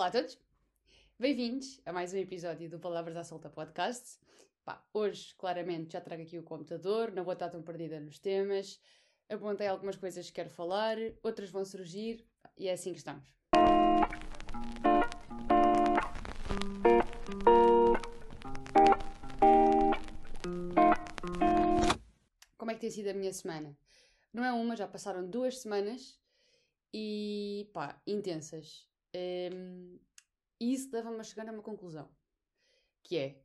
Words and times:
Olá 0.00 0.08
a 0.08 0.12
todos, 0.12 0.38
bem-vindos 1.18 1.78
a 1.84 1.92
mais 1.92 2.14
um 2.14 2.16
episódio 2.16 2.70
do 2.70 2.78
Palavras 2.78 3.18
à 3.18 3.22
Solta 3.22 3.50
Podcast. 3.50 4.18
Pá, 4.64 4.82
hoje, 4.94 5.34
claramente, 5.36 5.92
já 5.92 6.00
trago 6.00 6.22
aqui 6.22 6.38
o 6.38 6.42
computador, 6.42 7.12
não 7.12 7.22
vou 7.22 7.34
estar 7.34 7.50
tão 7.50 7.60
perdida 7.60 8.00
nos 8.00 8.18
temas. 8.18 8.80
Apontei 9.28 9.66
algumas 9.66 9.96
coisas 9.96 10.24
que 10.28 10.32
quero 10.32 10.48
falar, 10.48 10.96
outras 11.22 11.50
vão 11.50 11.66
surgir 11.66 12.26
e 12.56 12.66
é 12.66 12.72
assim 12.72 12.92
que 12.92 12.98
estamos. 12.98 13.30
Como 22.56 22.70
é 22.70 22.74
que 22.74 22.80
tem 22.80 22.90
sido 22.90 23.10
a 23.10 23.12
minha 23.12 23.34
semana? 23.34 23.76
Não 24.32 24.42
é 24.42 24.50
uma, 24.50 24.74
já 24.76 24.88
passaram 24.88 25.28
duas 25.28 25.58
semanas 25.58 26.18
e 26.90 27.68
pá, 27.74 28.00
intensas. 28.06 28.89
Um, 29.14 29.98
e 30.60 30.74
isso 30.74 30.90
leva-me 30.92 31.18
a 31.18 31.24
chegar 31.24 31.48
a 31.48 31.52
uma 31.52 31.62
conclusão, 31.62 32.08
que 33.02 33.16
é 33.16 33.42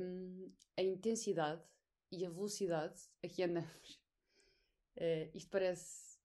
um, 0.00 0.52
a 0.76 0.82
intensidade 0.82 1.62
e 2.10 2.24
a 2.24 2.30
velocidade 2.30 3.02
a 3.22 3.28
que 3.28 3.42
andamos. 3.42 4.00
Uh, 4.96 5.30
isto 5.34 5.50
parece 5.50 6.18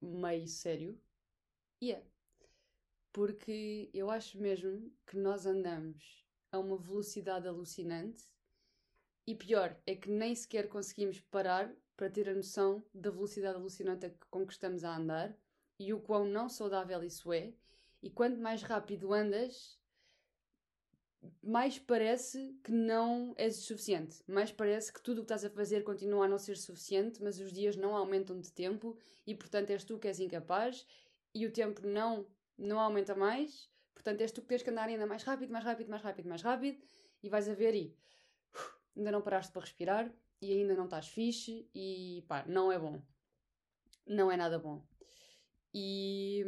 meio 0.00 0.46
sério, 0.46 1.00
e 1.80 1.92
é. 1.92 2.04
Porque 3.12 3.90
eu 3.92 4.10
acho 4.10 4.38
mesmo 4.38 4.92
que 5.06 5.16
nós 5.16 5.46
andamos 5.46 6.26
a 6.50 6.58
uma 6.58 6.76
velocidade 6.76 7.46
alucinante 7.46 8.24
e 9.26 9.34
pior 9.34 9.76
é 9.86 9.94
que 9.94 10.10
nem 10.10 10.34
sequer 10.34 10.68
conseguimos 10.68 11.20
parar 11.20 11.70
para 11.96 12.10
ter 12.10 12.28
a 12.28 12.34
noção 12.34 12.82
da 12.94 13.10
velocidade 13.10 13.56
alucinante 13.56 14.10
com 14.30 14.46
que 14.46 14.52
estamos 14.52 14.84
a 14.84 14.96
andar 14.96 15.36
e 15.78 15.92
o 15.92 16.00
quão 16.00 16.24
não 16.24 16.48
saudável 16.48 17.02
isso 17.02 17.32
é. 17.32 17.52
E 18.02 18.10
quanto 18.10 18.40
mais 18.40 18.62
rápido 18.62 19.12
andas, 19.12 19.78
mais 21.42 21.78
parece 21.78 22.54
que 22.62 22.70
não 22.70 23.34
és 23.36 23.56
suficiente. 23.56 24.22
Mais 24.26 24.52
parece 24.52 24.92
que 24.92 25.02
tudo 25.02 25.18
o 25.18 25.20
que 25.22 25.32
estás 25.32 25.44
a 25.44 25.50
fazer 25.50 25.82
continua 25.82 26.26
a 26.26 26.28
não 26.28 26.38
ser 26.38 26.56
suficiente, 26.56 27.22
mas 27.22 27.40
os 27.40 27.52
dias 27.52 27.76
não 27.76 27.96
aumentam 27.96 28.40
de 28.40 28.52
tempo 28.52 28.96
e, 29.26 29.34
portanto, 29.34 29.70
és 29.70 29.84
tu 29.84 29.98
que 29.98 30.08
és 30.08 30.20
incapaz 30.20 30.86
e 31.34 31.46
o 31.46 31.52
tempo 31.52 31.86
não, 31.86 32.26
não 32.56 32.78
aumenta 32.78 33.14
mais. 33.14 33.70
Portanto, 33.94 34.20
és 34.20 34.30
tu 34.30 34.42
que 34.42 34.48
tens 34.48 34.62
que 34.62 34.70
andar 34.70 34.88
ainda 34.88 35.06
mais 35.06 35.22
rápido, 35.24 35.50
mais 35.50 35.64
rápido, 35.64 35.90
mais 35.90 36.02
rápido, 36.02 36.28
mais 36.28 36.42
rápido 36.42 36.80
e 37.22 37.28
vais 37.28 37.48
a 37.48 37.54
ver 37.54 37.74
e 37.74 37.96
ainda 38.96 39.10
não 39.10 39.22
paraste 39.22 39.52
para 39.52 39.62
respirar 39.62 40.12
e 40.40 40.52
ainda 40.52 40.74
não 40.74 40.84
estás 40.84 41.08
fixe 41.08 41.68
e 41.74 42.24
pá, 42.28 42.44
não 42.46 42.70
é 42.70 42.78
bom. 42.78 43.02
Não 44.06 44.30
é 44.30 44.36
nada 44.36 44.58
bom. 44.58 44.86
E, 45.74 46.44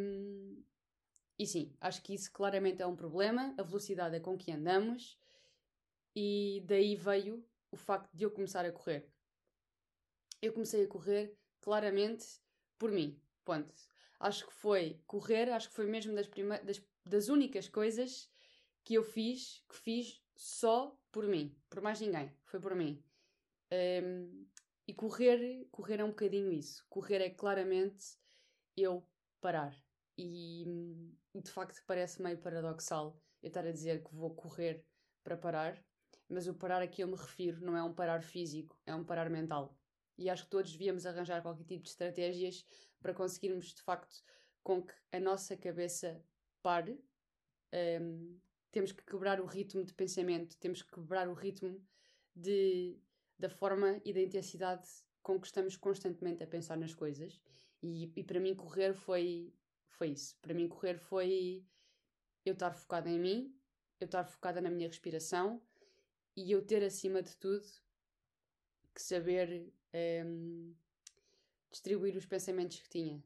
e 1.40 1.46
sim, 1.46 1.74
acho 1.80 2.02
que 2.02 2.12
isso 2.12 2.30
claramente 2.30 2.82
é 2.82 2.86
um 2.86 2.94
problema, 2.94 3.54
a 3.56 3.62
velocidade 3.62 4.14
é 4.14 4.20
com 4.20 4.36
que 4.36 4.52
andamos, 4.52 5.18
e 6.14 6.62
daí 6.66 6.94
veio 6.94 7.42
o 7.70 7.78
facto 7.78 8.14
de 8.14 8.24
eu 8.24 8.30
começar 8.30 8.62
a 8.66 8.70
correr. 8.70 9.10
Eu 10.42 10.52
comecei 10.52 10.84
a 10.84 10.86
correr 10.86 11.34
claramente 11.62 12.26
por 12.78 12.92
mim. 12.92 13.18
Ponto. 13.42 13.74
Acho 14.18 14.46
que 14.46 14.52
foi 14.52 15.02
correr, 15.06 15.50
acho 15.50 15.70
que 15.70 15.74
foi 15.74 15.86
mesmo 15.86 16.14
das, 16.14 16.28
das, 16.62 16.86
das 17.06 17.28
únicas 17.28 17.70
coisas 17.70 18.30
que 18.84 18.92
eu 18.92 19.02
fiz, 19.02 19.64
que 19.66 19.76
fiz 19.76 20.22
só 20.36 20.94
por 21.10 21.26
mim, 21.26 21.56
por 21.70 21.80
mais 21.80 22.02
ninguém, 22.02 22.30
foi 22.44 22.60
por 22.60 22.74
mim. 22.74 23.02
Um, 23.72 24.46
e 24.86 24.92
correr, 24.92 25.66
correr 25.70 26.00
é 26.00 26.04
um 26.04 26.10
bocadinho 26.10 26.52
isso. 26.52 26.84
Correr 26.90 27.22
é 27.22 27.30
claramente 27.30 28.18
eu 28.76 29.02
parar. 29.40 29.74
E, 30.18 30.64
de 31.34 31.50
facto 31.50 31.82
parece 31.86 32.20
meio 32.20 32.38
paradoxal 32.38 33.18
eu 33.42 33.48
estar 33.48 33.66
a 33.66 33.72
dizer 33.72 34.02
que 34.04 34.14
vou 34.14 34.34
correr 34.34 34.84
para 35.24 35.36
parar, 35.36 35.82
mas 36.28 36.46
o 36.46 36.54
parar 36.54 36.82
a 36.82 36.86
que 36.86 37.02
eu 37.02 37.08
me 37.08 37.16
refiro 37.16 37.60
não 37.64 37.76
é 37.76 37.82
um 37.82 37.92
parar 37.92 38.22
físico, 38.22 38.78
é 38.86 38.94
um 38.94 39.04
parar 39.04 39.30
mental. 39.30 39.76
E 40.18 40.28
acho 40.28 40.44
que 40.44 40.50
todos 40.50 40.72
devíamos 40.72 41.06
arranjar 41.06 41.40
qualquer 41.40 41.64
tipo 41.64 41.82
de 41.82 41.88
estratégias 41.88 42.64
para 43.00 43.14
conseguirmos 43.14 43.72
de 43.72 43.82
facto 43.82 44.22
com 44.62 44.82
que 44.82 44.92
a 45.12 45.18
nossa 45.18 45.56
cabeça 45.56 46.22
pare. 46.62 47.02
Um, 47.72 48.38
temos 48.70 48.92
que 48.92 49.02
quebrar 49.04 49.40
o 49.40 49.46
ritmo 49.46 49.84
de 49.84 49.94
pensamento, 49.94 50.56
temos 50.58 50.82
que 50.82 50.90
quebrar 50.92 51.28
o 51.28 51.34
ritmo 51.34 51.82
de, 52.36 53.00
da 53.38 53.48
forma 53.48 54.00
e 54.04 54.12
da 54.12 54.20
intensidade 54.20 54.86
com 55.22 55.40
que 55.40 55.46
estamos 55.46 55.76
constantemente 55.76 56.42
a 56.42 56.46
pensar 56.46 56.76
nas 56.76 56.94
coisas. 56.94 57.40
E, 57.82 58.12
e 58.14 58.22
para 58.22 58.40
mim, 58.40 58.54
correr 58.54 58.94
foi, 58.94 59.52
foi 60.00 60.12
isso. 60.12 60.34
Para 60.40 60.54
mim, 60.54 60.66
correr 60.66 60.96
foi 60.96 61.62
eu 62.46 62.54
estar 62.54 62.72
focada 62.72 63.10
em 63.10 63.20
mim, 63.20 63.54
eu 64.00 64.06
estar 64.06 64.24
focada 64.24 64.58
na 64.58 64.70
minha 64.70 64.88
respiração 64.88 65.60
e 66.34 66.50
eu 66.52 66.64
ter, 66.64 66.82
acima 66.82 67.22
de 67.22 67.36
tudo, 67.36 67.66
que 68.94 69.02
saber 69.02 69.70
um, 70.24 70.74
distribuir 71.70 72.16
os 72.16 72.24
pensamentos 72.24 72.80
que 72.80 72.88
tinha. 72.88 73.22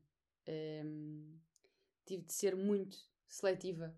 Um, 0.48 1.38
tive 2.04 2.24
de 2.24 2.32
ser 2.32 2.56
muito 2.56 2.98
seletiva 3.28 3.96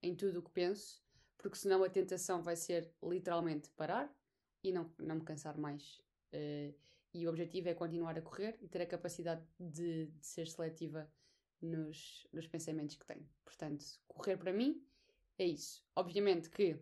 em 0.00 0.14
tudo 0.14 0.38
o 0.38 0.42
que 0.42 0.50
penso, 0.52 1.02
porque 1.36 1.58
senão 1.58 1.82
a 1.82 1.90
tentação 1.90 2.40
vai 2.40 2.54
ser 2.54 2.88
literalmente 3.02 3.68
parar 3.70 4.08
e 4.62 4.70
não, 4.70 4.94
não 4.96 5.16
me 5.16 5.24
cansar 5.24 5.58
mais. 5.58 6.00
Uh, 6.32 6.72
e 7.12 7.26
o 7.26 7.30
objetivo 7.30 7.68
é 7.68 7.74
continuar 7.74 8.16
a 8.16 8.22
correr 8.22 8.56
e 8.60 8.68
ter 8.68 8.80
a 8.80 8.86
capacidade 8.86 9.44
de, 9.58 10.06
de 10.06 10.24
ser 10.24 10.46
seletiva 10.46 11.10
nos, 11.62 12.26
nos 12.32 12.46
pensamentos 12.46 12.96
que 12.96 13.06
tenho. 13.06 13.28
Portanto, 13.44 13.84
correr 14.08 14.36
para 14.36 14.52
mim 14.52 14.84
é 15.38 15.46
isso. 15.46 15.82
Obviamente 15.96 16.50
que 16.50 16.76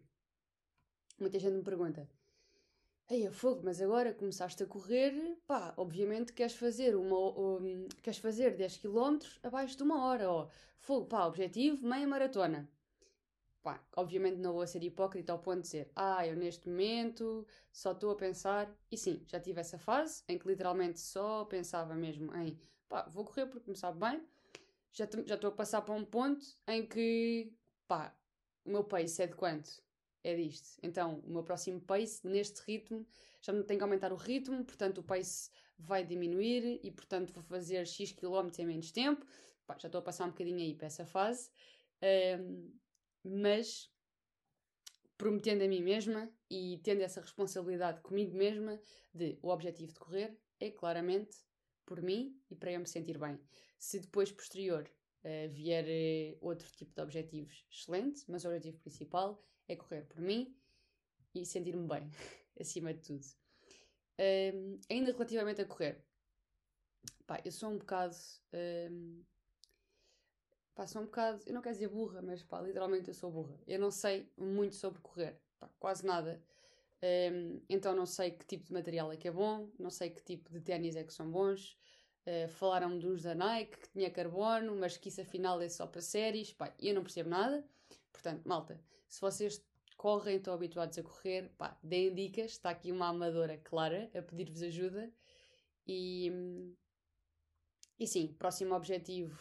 muita 1.18 1.38
gente 1.38 1.54
me 1.54 1.62
pergunta: 1.62 2.08
Ei, 3.08 3.26
é 3.26 3.30
fogo, 3.32 3.62
mas 3.64 3.82
agora 3.82 4.14
começaste 4.14 4.62
a 4.62 4.66
correr, 4.66 5.36
pá, 5.44 5.74
obviamente 5.76 6.32
queres 6.32 6.54
fazer 6.54 6.94
uma, 6.94 7.16
um, 7.16 7.88
queres 8.02 8.20
fazer 8.20 8.56
10 8.56 8.76
km 8.76 9.18
abaixo 9.42 9.76
de 9.76 9.82
uma 9.82 10.04
hora, 10.06 10.30
ó. 10.30 10.48
Fogo, 10.78 11.06
pá, 11.06 11.26
objetivo, 11.26 11.84
meia 11.86 12.06
maratona. 12.06 12.70
Pá, 13.62 13.84
obviamente 13.96 14.36
não 14.38 14.52
vou 14.54 14.66
ser 14.66 14.82
hipócrita 14.84 15.32
ao 15.32 15.40
ponto 15.40 15.56
de 15.56 15.62
dizer, 15.62 15.90
ah, 15.96 16.24
eu 16.26 16.36
neste 16.36 16.68
momento 16.68 17.44
só 17.72 17.92
estou 17.92 18.12
a 18.12 18.16
pensar. 18.16 18.72
E 18.90 18.96
sim, 18.96 19.22
já 19.26 19.40
tive 19.40 19.60
essa 19.60 19.76
fase 19.76 20.22
em 20.28 20.38
que 20.38 20.46
literalmente 20.46 21.00
só 21.00 21.44
pensava 21.44 21.94
mesmo 21.94 22.32
em, 22.36 22.58
pá, 22.88 23.08
vou 23.08 23.24
correr 23.24 23.46
porque 23.46 23.68
me 23.70 23.76
sabe 23.76 23.98
bem. 23.98 24.22
Já 24.92 25.04
estou 25.04 25.48
a 25.48 25.52
passar 25.52 25.82
para 25.82 25.94
um 25.94 26.04
ponto 26.04 26.44
em 26.66 26.86
que, 26.86 27.52
pá, 27.86 28.16
o 28.64 28.70
meu 28.70 28.84
pace 28.84 29.22
é 29.22 29.26
de 29.26 29.34
quanto? 29.34 29.70
É 30.22 30.34
disto. 30.34 30.78
Então, 30.82 31.20
o 31.20 31.30
meu 31.30 31.42
próximo 31.42 31.80
pace, 31.80 32.26
neste 32.26 32.60
ritmo, 32.62 33.06
já 33.40 33.52
tenho 33.52 33.78
que 33.78 33.82
aumentar 33.82 34.12
o 34.12 34.16
ritmo, 34.16 34.64
portanto, 34.64 34.98
o 34.98 35.02
pace 35.02 35.50
vai 35.78 36.04
diminuir 36.04 36.80
e, 36.82 36.90
portanto, 36.90 37.32
vou 37.32 37.42
fazer 37.42 37.86
X 37.86 38.12
km 38.12 38.50
em 38.58 38.66
menos 38.66 38.92
tempo. 38.92 39.24
Pá, 39.66 39.76
já 39.78 39.88
estou 39.88 40.00
a 40.00 40.02
passar 40.02 40.26
um 40.26 40.30
bocadinho 40.30 40.58
aí 40.58 40.74
para 40.74 40.88
essa 40.88 41.06
fase. 41.06 41.50
Um, 42.02 42.78
mas 43.22 43.90
prometendo 45.16 45.62
a 45.62 45.68
mim 45.68 45.82
mesma 45.82 46.30
e 46.50 46.80
tendo 46.82 47.02
essa 47.02 47.20
responsabilidade 47.20 48.00
comigo 48.00 48.34
mesma 48.36 48.80
de 49.12 49.38
o 49.42 49.48
objetivo 49.48 49.92
de 49.92 49.98
correr 49.98 50.38
é 50.58 50.70
claramente 50.70 51.36
por 51.90 52.00
mim 52.00 52.40
e 52.48 52.54
para 52.54 52.70
eu 52.70 52.78
me 52.78 52.86
sentir 52.86 53.18
bem. 53.18 53.36
Se 53.76 53.98
depois, 53.98 54.30
posterior, 54.30 54.88
uh, 55.24 55.48
vier 55.48 55.84
uh, 55.84 56.38
outro 56.40 56.70
tipo 56.70 56.94
de 56.94 57.02
objetivos, 57.02 57.66
excelente, 57.68 58.24
mas 58.28 58.44
o 58.44 58.48
objetivo 58.48 58.78
principal 58.78 59.44
é 59.66 59.74
correr 59.74 60.02
por 60.02 60.20
mim 60.20 60.56
e 61.34 61.44
sentir-me 61.44 61.88
bem, 61.88 62.08
acima 62.60 62.94
de 62.94 63.00
tudo. 63.00 63.26
Um, 64.54 64.78
ainda 64.88 65.10
relativamente 65.10 65.62
a 65.62 65.64
correr, 65.64 66.06
pá, 67.26 67.40
eu 67.44 67.50
sou 67.50 67.70
um 67.70 67.78
bocado. 67.78 68.14
Um, 68.54 69.24
pá, 70.76 70.86
sou 70.86 71.02
um 71.02 71.06
bocado, 71.06 71.42
eu 71.44 71.54
não 71.54 71.60
quero 71.60 71.74
dizer 71.74 71.88
burra, 71.88 72.22
mas 72.22 72.44
pá, 72.44 72.60
literalmente 72.60 73.08
eu 73.08 73.14
sou 73.14 73.32
burra. 73.32 73.58
Eu 73.66 73.80
não 73.80 73.90
sei 73.90 74.32
muito 74.36 74.76
sobre 74.76 75.00
correr, 75.00 75.40
pá, 75.58 75.68
quase 75.80 76.06
nada. 76.06 76.40
Um, 77.02 77.62
então 77.68 77.94
não 77.94 78.04
sei 78.04 78.30
que 78.30 78.44
tipo 78.44 78.66
de 78.66 78.72
material 78.72 79.10
é 79.10 79.16
que 79.16 79.26
é 79.26 79.30
bom, 79.30 79.70
não 79.78 79.88
sei 79.88 80.10
que 80.10 80.22
tipo 80.22 80.52
de 80.52 80.60
ténis 80.60 80.96
é 80.96 81.04
que 81.04 81.12
são 81.12 81.30
bons. 81.30 81.78
Uh, 82.26 82.48
falaram 82.48 82.98
de 82.98 83.06
uns 83.06 83.22
da 83.22 83.34
Nike 83.34 83.78
que 83.78 83.88
tinha 83.90 84.10
carbono, 84.10 84.76
mas 84.76 84.96
que 84.96 85.08
isso 85.08 85.20
afinal 85.20 85.60
é 85.60 85.68
só 85.68 85.86
para 85.86 86.02
séries. 86.02 86.52
Pá, 86.52 86.74
eu 86.78 86.94
não 86.94 87.02
percebo 87.02 87.30
nada. 87.30 87.64
Portanto, 88.12 88.46
malta, 88.46 88.80
se 89.08 89.20
vocês 89.20 89.64
correm, 89.96 90.36
estão 90.36 90.52
habituados 90.52 90.98
a 90.98 91.02
correr, 91.02 91.50
pá, 91.56 91.78
deem 91.82 92.14
dicas. 92.14 92.52
Está 92.52 92.70
aqui 92.70 92.92
uma 92.92 93.08
amadora 93.08 93.56
clara 93.58 94.10
a 94.14 94.20
pedir-vos 94.20 94.62
ajuda. 94.62 95.10
E, 95.86 96.30
e 97.98 98.06
sim, 98.06 98.34
próximo 98.38 98.74
objetivo 98.74 99.38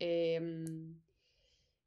é, 0.00 0.40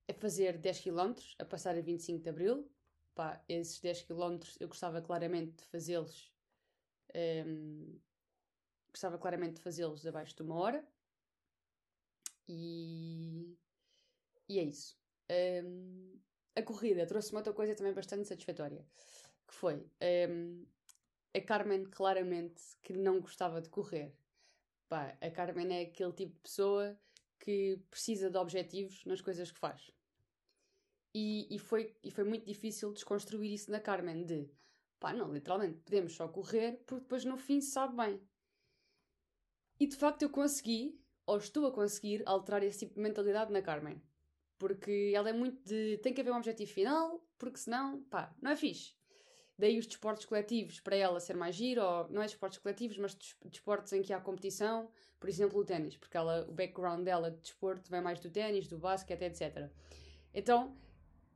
é 0.08 0.14
fazer 0.14 0.58
10 0.58 0.82
km 0.82 1.14
a 1.40 1.46
passar 1.46 1.78
a 1.78 1.82
25 1.82 2.22
de 2.22 2.30
Abril. 2.30 2.70
Pá, 3.18 3.44
esses 3.50 3.80
10 3.80 4.04
km 4.04 4.38
eu 4.60 4.68
gostava 4.68 5.02
claramente 5.02 5.56
de 5.58 5.64
fazê-los. 5.64 6.32
Um, 7.16 8.00
gostava 8.92 9.18
claramente 9.18 9.56
de 9.56 9.62
fazê-los 9.62 10.06
abaixo 10.06 10.36
de 10.36 10.44
uma 10.44 10.54
hora. 10.54 10.88
E, 12.48 13.58
e 14.48 14.60
é 14.60 14.64
isso. 14.66 14.96
Um, 15.66 16.20
a 16.56 16.62
corrida 16.62 17.08
trouxe-me 17.08 17.38
outra 17.38 17.54
coisa 17.54 17.74
também 17.74 17.92
bastante 17.92 18.28
satisfatória, 18.28 18.86
que 19.48 19.54
foi 19.56 19.84
um, 20.30 20.64
a 21.36 21.42
Carmen 21.42 21.86
claramente 21.86 22.62
que 22.84 22.94
não 22.94 23.20
gostava 23.20 23.60
de 23.60 23.70
correr. 23.70 24.16
Pá, 24.88 25.18
a 25.20 25.32
Carmen 25.32 25.76
é 25.76 25.82
aquele 25.82 26.14
tipo 26.14 26.36
de 26.36 26.42
pessoa 26.42 26.96
que 27.40 27.82
precisa 27.90 28.30
de 28.30 28.38
objetivos 28.38 29.04
nas 29.06 29.22
coisas 29.22 29.52
que 29.52 29.58
faz. 29.58 29.92
E, 31.20 31.48
e, 31.50 31.58
foi, 31.58 31.96
e 32.04 32.12
foi 32.12 32.24
muito 32.24 32.46
difícil 32.46 32.94
desconstruir 32.94 33.52
isso 33.52 33.72
na 33.72 33.80
Carmen, 33.80 34.24
de 34.24 34.48
pá, 35.00 35.12
não, 35.14 35.34
literalmente, 35.34 35.80
podemos 35.80 36.14
só 36.14 36.28
correr 36.28 36.84
porque 36.86 37.02
depois 37.02 37.26
no 37.26 37.38
fim 37.38 37.60
se 37.60 37.72
sabe 37.72 37.98
bem. 37.98 38.22
E 39.80 39.88
de 39.88 39.96
facto 39.96 40.22
eu 40.22 40.30
consegui, 40.30 41.02
ou 41.26 41.38
estou 41.38 41.66
a 41.66 41.72
conseguir, 41.72 42.22
alterar 42.24 42.62
esse 42.62 42.86
tipo 42.86 42.94
de 42.94 43.02
mentalidade 43.02 43.52
na 43.52 43.64
Carmen. 43.64 44.00
Porque 44.60 45.12
ela 45.16 45.28
é 45.28 45.34
muito 45.34 45.60
de 45.68 45.98
tem 46.04 46.14
que 46.14 46.22
haver 46.22 46.32
um 46.32 46.38
objetivo 46.38 46.72
final, 46.72 47.20
porque 47.40 47.58
senão, 47.58 48.04
pá, 48.12 48.36
não 48.40 48.52
é 48.52 48.56
fixe. 48.56 48.94
Daí 49.58 49.80
os 49.80 49.88
desportos 49.88 50.24
coletivos 50.24 50.80
para 50.80 50.96
ela 50.96 51.20
ser 51.20 51.36
mais 51.36 51.56
giro, 51.56 51.82
ou 51.82 52.10
não 52.10 52.22
é 52.22 52.26
desportos 52.26 52.60
coletivos, 52.60 53.00
mas 53.00 53.18
desportos 53.46 53.92
em 53.92 54.04
que 54.04 54.14
há 54.14 54.22
competição, 54.22 54.92
por 55.20 55.28
exemplo 55.28 55.60
o 55.60 55.66
ténis, 55.66 55.98
porque 55.98 56.16
ela, 56.16 56.48
o 56.48 56.54
background 56.54 57.04
dela 57.04 57.32
de 57.32 57.42
desporto 57.42 57.90
vem 57.90 58.02
mais 58.02 58.20
do 58.20 58.30
ténis, 58.30 58.68
do 58.68 58.78
basquete, 58.78 59.24
etc. 59.24 59.72
Então 60.32 60.78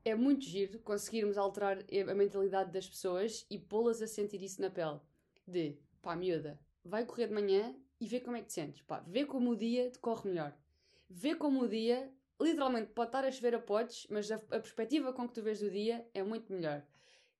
é 0.03 0.15
muito 0.15 0.45
giro 0.45 0.79
conseguirmos 0.79 1.37
alterar 1.37 1.77
a 1.79 2.13
mentalidade 2.13 2.71
das 2.71 2.87
pessoas 2.87 3.45
e 3.49 3.57
pô-las 3.57 4.01
a 4.01 4.07
sentir 4.07 4.41
isso 4.41 4.61
na 4.61 4.69
pele. 4.69 4.99
De 5.47 5.77
pá, 6.01 6.15
miúda, 6.15 6.59
vai 6.83 7.05
correr 7.05 7.27
de 7.27 7.33
manhã 7.33 7.75
e 7.99 8.07
vê 8.07 8.19
como 8.19 8.35
é 8.35 8.41
que 8.41 8.47
te 8.47 8.53
sentes. 8.53 8.81
Pá, 8.81 8.99
vê 9.07 9.25
como 9.25 9.51
o 9.51 9.55
dia 9.55 9.89
te 9.89 9.99
corre 9.99 10.29
melhor. 10.29 10.57
Vê 11.09 11.35
como 11.35 11.61
o 11.61 11.67
dia 11.67 12.11
literalmente 12.39 12.91
pode 12.91 13.09
estar 13.09 13.23
a 13.23 13.31
chover 13.31 13.55
a 13.55 13.59
potes, 13.59 14.07
mas 14.09 14.31
a, 14.31 14.35
a 14.35 14.59
perspectiva 14.59 15.13
com 15.13 15.27
que 15.27 15.33
tu 15.33 15.43
vês 15.43 15.61
o 15.61 15.69
dia 15.69 16.07
é 16.13 16.23
muito 16.23 16.51
melhor. 16.51 16.83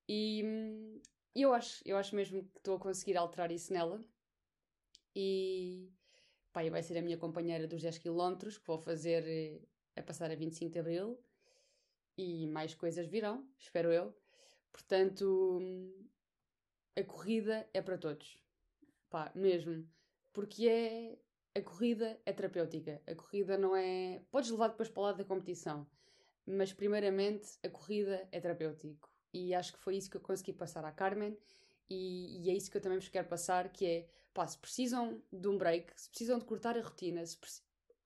E 0.07 0.44
hum, 0.46 1.02
eu 1.36 1.54
acho, 1.54 1.81
eu 1.86 1.98
acho 1.98 2.16
mesmo 2.16 2.44
que 2.44 2.57
estou 2.57 2.75
a 2.75 2.80
conseguir 2.80 3.18
alterar 3.18 3.52
isso 3.52 3.74
nela. 3.74 4.04
E 5.16 5.90
pá, 6.54 6.62
vai 6.69 6.84
ser 6.84 6.98
a 6.98 7.02
minha 7.02 7.18
companheira 7.18 7.68
dos 7.68 7.81
10 7.81 7.98
km 7.98 8.38
que 8.38 8.68
vou 8.68 8.78
fazer 8.78 9.24
eh, 9.28 9.62
a 9.96 10.04
passar 10.04 10.30
a 10.31 10.36
25 10.36 10.72
de 10.72 10.80
Abril. 10.80 11.19
E 12.23 12.45
mais 12.45 12.75
coisas 12.75 13.07
virão, 13.07 13.44
espero 13.57 13.91
eu. 13.91 14.15
Portanto, 14.71 15.59
a 16.95 17.03
corrida 17.03 17.68
é 17.73 17.81
para 17.81 17.97
todos. 17.97 18.39
Pá, 19.09 19.31
mesmo. 19.33 19.89
Porque 20.31 20.69
é, 20.69 21.18
a 21.56 21.62
corrida 21.63 22.21
é 22.23 22.31
terapêutica. 22.31 23.01
A 23.07 23.15
corrida 23.15 23.57
não 23.57 23.75
é. 23.75 24.21
Podes 24.29 24.51
levar 24.51 24.68
depois 24.68 24.88
para 24.88 25.00
o 25.00 25.03
lado 25.03 25.18
da 25.18 25.25
competição, 25.25 25.88
mas 26.45 26.71
primeiramente 26.71 27.57
a 27.63 27.69
corrida 27.69 28.27
é 28.31 28.39
terapêutico. 28.39 29.09
E 29.33 29.56
acho 29.56 29.73
que 29.73 29.79
foi 29.79 29.95
isso 29.95 30.09
que 30.12 30.18
eu 30.18 30.21
consegui 30.21 30.53
passar 30.53 30.85
à 30.85 30.91
Carmen, 30.91 31.35
e, 31.89 32.44
e 32.44 32.51
é 32.51 32.53
isso 32.53 32.69
que 32.69 32.77
eu 32.77 32.81
também 32.81 33.00
vos 33.00 33.09
quero 33.09 33.27
passar: 33.27 33.69
que 33.69 33.83
é 33.83 34.07
pá, 34.31 34.45
se 34.45 34.59
precisam 34.59 35.23
de 35.33 35.47
um 35.47 35.57
break, 35.57 35.91
se 36.00 36.07
precisam 36.07 36.38
de 36.38 36.45
cortar 36.45 36.77
a 36.77 36.81
rotina, 36.81 37.25
se, 37.25 37.35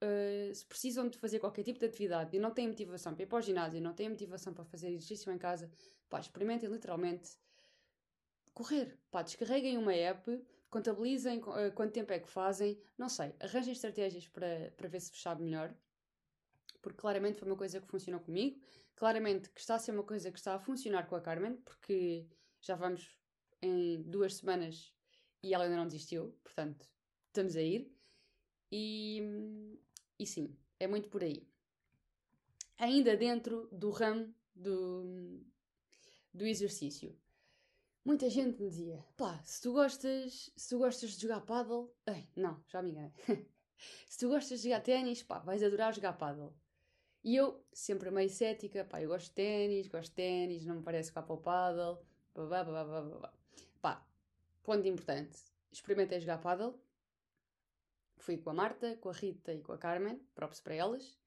uh, 0.02 0.54
se 0.54 0.66
precisam 0.66 1.08
de 1.08 1.18
fazer 1.18 1.40
qualquer 1.40 1.64
tipo 1.64 1.80
de 1.80 1.86
atividade 1.86 2.36
e 2.36 2.40
não 2.40 2.52
têm 2.52 2.68
motivação 2.68 3.14
para 3.14 3.24
ir 3.24 3.28
para 3.28 3.38
o 3.38 3.42
ginásio, 3.42 3.82
não 3.82 3.94
têm 3.94 4.10
motivação 4.10 4.54
para 4.54 4.66
fazer 4.66 4.90
exercício 4.90 5.32
em 5.32 5.38
casa, 5.38 5.70
pá, 6.10 6.20
experimentem 6.20 6.70
literalmente 6.70 7.32
correr. 8.54 8.98
Pá, 9.12 9.22
descarreguem 9.22 9.78
uma 9.78 9.94
app 9.94 10.44
contabilizem 10.70 11.40
uh, 11.40 11.72
quanto 11.74 11.94
tempo 11.94 12.12
é 12.12 12.20
que 12.20 12.28
fazem, 12.28 12.78
não 12.98 13.08
sei, 13.08 13.34
arranjem 13.40 13.72
estratégias 13.74 14.28
para, 14.28 14.74
para 14.76 14.90
ver 14.90 15.00
se 15.00 15.16
sabe 15.16 15.42
melhor, 15.42 15.74
porque 16.82 17.00
claramente 17.00 17.40
foi 17.40 17.48
uma 17.48 17.58
coisa 17.58 17.80
que 17.80 17.88
funcionou 17.88 18.20
comigo, 18.20 18.60
claramente 18.96 19.50
que 19.50 19.60
está 19.60 19.76
a 19.76 19.80
ser 19.80 19.92
uma 19.92 20.04
coisa 20.04 20.32
que 20.32 20.38
está 20.38 20.56
a 20.56 20.60
funcionar 20.60 21.08
com 21.08 21.16
a 21.16 21.22
Carmen, 21.22 21.56
porque 21.58 22.28
já 22.62 22.76
vamos 22.76 23.18
em 23.62 24.02
duas 24.04 24.36
semanas 24.36 24.94
e 25.42 25.54
ela 25.54 25.64
ainda 25.64 25.78
não 25.78 25.86
desistiu, 25.86 26.38
portanto, 26.44 26.88
estamos 27.28 27.56
a 27.56 27.62
ir. 27.62 27.95
E, 28.78 29.80
e 30.20 30.28
sim, 30.28 30.54
é 30.78 30.86
muito 30.86 31.08
por 31.08 31.24
aí. 31.24 31.48
Ainda 32.78 33.16
dentro 33.16 33.70
do 33.72 33.90
ramo 33.90 34.36
do, 34.54 35.42
do 36.34 36.46
exercício. 36.46 37.18
Muita 38.04 38.30
gente 38.30 38.62
me 38.62 38.68
dizia, 38.68 39.02
pá, 39.16 39.42
se 39.46 39.62
tu 39.62 39.72
gostas, 39.72 40.52
se 40.58 40.70
tu 40.70 40.78
gostas 40.78 41.12
de 41.12 41.22
jogar 41.22 41.40
paddle, 41.46 41.90
ei, 42.06 42.28
não, 42.36 42.62
já 42.68 42.82
me 42.82 42.92
enganei. 42.92 43.14
se 44.10 44.20
tu 44.20 44.28
gostas 44.28 44.60
de 44.60 44.68
jogar 44.68 44.82
ténis, 44.82 45.24
pá, 45.24 45.40
vais 45.40 45.64
adorar 45.64 45.94
jogar 45.96 46.18
paddle. 46.18 46.54
E 47.24 47.34
eu, 47.34 47.66
sempre 47.72 48.12
meio 48.12 48.30
cética, 48.30 48.84
pá, 48.84 49.02
eu 49.02 49.08
gosto 49.08 49.28
de 49.28 49.36
ténis, 49.36 49.88
gosto 49.88 50.10
de 50.10 50.16
ténis, 50.16 50.66
não 50.66 50.76
me 50.76 50.84
parece 50.84 51.12
que 51.12 51.16
vá 51.16 51.24
para 51.24 51.34
o 51.34 51.38
paddle, 51.38 51.98
babá, 52.34 52.62
babá, 52.62 53.02
babá. 53.02 53.34
Pá, 53.82 54.06
ponto 54.64 54.86
importante, 54.86 55.40
experimentei 55.72 56.20
jogar 56.20 56.42
paddle, 56.42 56.78
fui 58.18 58.38
com 58.38 58.50
a 58.50 58.54
Marta, 58.54 58.96
com 58.98 59.10
a 59.10 59.14
Rita 59.14 59.54
e 59.54 59.62
com 59.62 59.72
a 59.72 59.78
Carmen, 59.78 60.20
próprios 60.34 60.62
para 60.62 60.76
elas, 60.76 61.18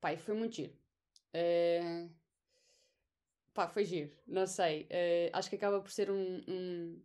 pá, 0.00 0.12
e 0.12 0.16
foi 0.16 0.34
muito 0.34 0.56
giro. 0.56 0.72
Uh, 1.34 2.10
pá, 3.52 3.68
foi 3.68 3.84
giro, 3.84 4.16
não 4.26 4.46
sei. 4.46 4.84
Uh, 4.84 5.30
acho 5.32 5.48
que 5.48 5.56
acaba 5.56 5.80
por 5.80 5.90
ser 5.90 6.10
um. 6.10 6.42
um... 6.48 7.02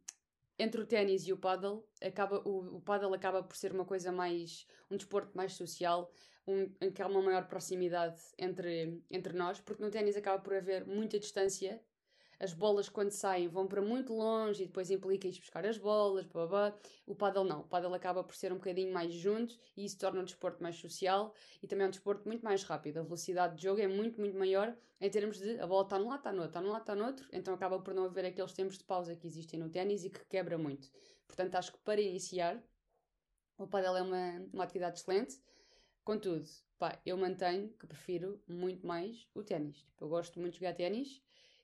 Entre 0.61 0.81
o 0.81 0.85
ténis 0.85 1.25
e 1.25 1.31
o 1.31 1.37
paddle, 1.37 1.87
acaba, 2.01 2.41
o, 2.45 2.77
o 2.77 2.81
paddle 2.81 3.13
acaba 3.13 3.41
por 3.41 3.55
ser 3.55 3.71
uma 3.71 3.85
coisa 3.85 4.11
mais. 4.11 4.67
um 4.91 4.97
desporto 4.97 5.35
mais 5.35 5.53
social, 5.53 6.11
um, 6.45 6.69
em 6.81 6.91
que 6.91 7.01
há 7.01 7.07
uma 7.07 7.21
maior 7.21 7.47
proximidade 7.47 8.21
entre, 8.37 9.01
entre 9.09 9.33
nós, 9.33 9.61
porque 9.61 9.81
no 9.81 9.89
ténis 9.89 10.17
acaba 10.17 10.41
por 10.41 10.53
haver 10.53 10.85
muita 10.85 11.17
distância 11.17 11.81
as 12.39 12.53
bolas 12.53 12.87
quando 12.87 13.11
saem 13.11 13.47
vão 13.47 13.67
para 13.67 13.81
muito 13.81 14.13
longe 14.13 14.63
e 14.63 14.65
depois 14.65 14.89
implica 14.89 15.27
ir 15.27 15.37
buscar 15.37 15.65
as 15.65 15.77
bolas, 15.77 16.25
blá, 16.25 16.47
blá. 16.47 16.79
o 17.05 17.13
paddle 17.13 17.43
não, 17.43 17.61
o 17.61 17.67
paddle 17.67 17.93
acaba 17.93 18.23
por 18.23 18.35
ser 18.35 18.53
um 18.53 18.55
bocadinho 18.55 18.93
mais 18.93 19.13
juntos 19.13 19.59
e 19.75 19.83
isso 19.83 19.97
torna 19.97 20.21
o 20.21 20.23
desporto 20.23 20.63
mais 20.63 20.75
social 20.77 21.33
e 21.61 21.67
também 21.67 21.85
é 21.85 21.87
um 21.87 21.91
desporto 21.91 22.27
muito 22.27 22.43
mais 22.43 22.63
rápido, 22.63 22.99
a 22.99 23.03
velocidade 23.03 23.57
de 23.57 23.63
jogo 23.63 23.81
é 23.81 23.87
muito, 23.87 24.19
muito 24.19 24.37
maior 24.37 24.75
em 25.01 25.09
termos 25.09 25.39
de 25.39 25.59
a 25.59 25.67
bola 25.67 25.83
está 25.83 25.97
num 25.99 26.07
lado, 26.07 26.19
está 26.19 26.31
no 26.31 26.41
outro, 26.41 26.49
está 26.49 26.61
num 26.61 26.71
lado, 26.71 26.81
está 26.81 26.95
no 26.95 27.05
outro, 27.05 27.27
então 27.31 27.53
acaba 27.53 27.79
por 27.79 27.93
não 27.93 28.05
haver 28.05 28.25
aqueles 28.25 28.53
tempos 28.53 28.77
de 28.77 28.83
pausa 28.83 29.15
que 29.15 29.27
existem 29.27 29.59
no 29.59 29.69
ténis 29.69 30.03
e 30.03 30.09
que 30.09 30.23
quebra 30.25 30.57
muito. 30.57 30.89
Portanto, 31.27 31.55
acho 31.55 31.71
que 31.71 31.79
para 31.79 32.01
iniciar, 32.01 32.61
o 33.57 33.67
paddle 33.67 33.97
é 33.97 34.01
uma, 34.01 34.47
uma 34.53 34.63
atividade 34.63 34.99
excelente, 34.99 35.39
contudo, 36.03 36.49
pá, 36.77 36.99
eu 37.05 37.15
mantenho 37.15 37.69
que 37.79 37.87
prefiro 37.87 38.41
muito 38.47 38.85
mais 38.85 39.27
o 39.33 39.43
ténis. 39.43 39.77
Tipo, 39.77 40.05
eu 40.05 40.09
gosto 40.09 40.39
muito 40.39 40.53
de 40.53 40.59
jogar 40.59 40.73
ténis, 40.73 41.21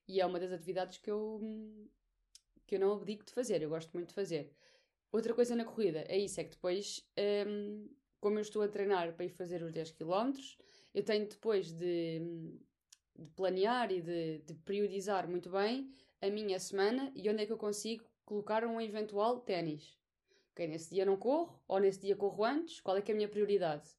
e 0.08 0.22
é 0.22 0.26
uma 0.26 0.40
das 0.40 0.52
atividades 0.52 0.98
que 0.98 1.10
eu, 1.10 1.42
que 2.66 2.76
eu 2.76 2.80
não 2.80 2.94
abdico 2.94 3.26
de 3.26 3.32
fazer, 3.32 3.62
eu 3.62 3.70
gosto 3.70 3.92
muito 3.94 4.10
de 4.10 4.14
fazer. 4.16 4.52
Outra 5.12 5.34
coisa 5.34 5.56
na 5.56 5.66
corrida 5.66 6.04
é 6.08 6.18
isso, 6.18 6.40
é 6.40 6.44
que 6.44 6.52
depois, 6.52 7.08
um, 7.48 7.90
como 8.20 8.38
eu 8.38 8.42
estou 8.42 8.62
a 8.62 8.68
treinar 8.68 9.14
para 9.14 9.26
ir 9.26 9.30
fazer 9.30 9.64
os 9.64 9.72
10 9.72 9.92
km, 9.92 10.34
eu 10.94 11.04
tenho 11.04 11.28
depois 11.28 11.72
de, 11.72 12.20
de 13.18 13.30
planear 13.36 13.92
e 13.92 14.02
de, 14.02 14.40
de 14.40 14.54
periodizar 14.56 15.28
muito 15.30 15.50
bem 15.50 15.90
a 16.22 16.30
minha 16.30 16.60
semana 16.60 17.12
e 17.16 17.30
onde 17.30 17.44
é 17.44 17.46
que 17.46 17.54
eu 17.54 17.58
consigo 17.58 18.04
colocar 18.26 18.66
um 18.66 18.82
eventual 18.82 19.40
ténis. 19.40 19.98
Ok, 20.52 20.68
nesse 20.68 20.94
dia 20.94 21.06
não 21.06 21.18
corro, 21.18 21.62
ou 21.68 21.80
nesse 21.80 22.00
dia 22.00 22.16
corro 22.16 22.44
antes, 22.44 22.80
qual 22.82 22.98
é 22.98 23.02
que 23.02 23.12
é 23.12 23.14
a 23.14 23.16
minha 23.16 23.30
prioridade? 23.30 23.90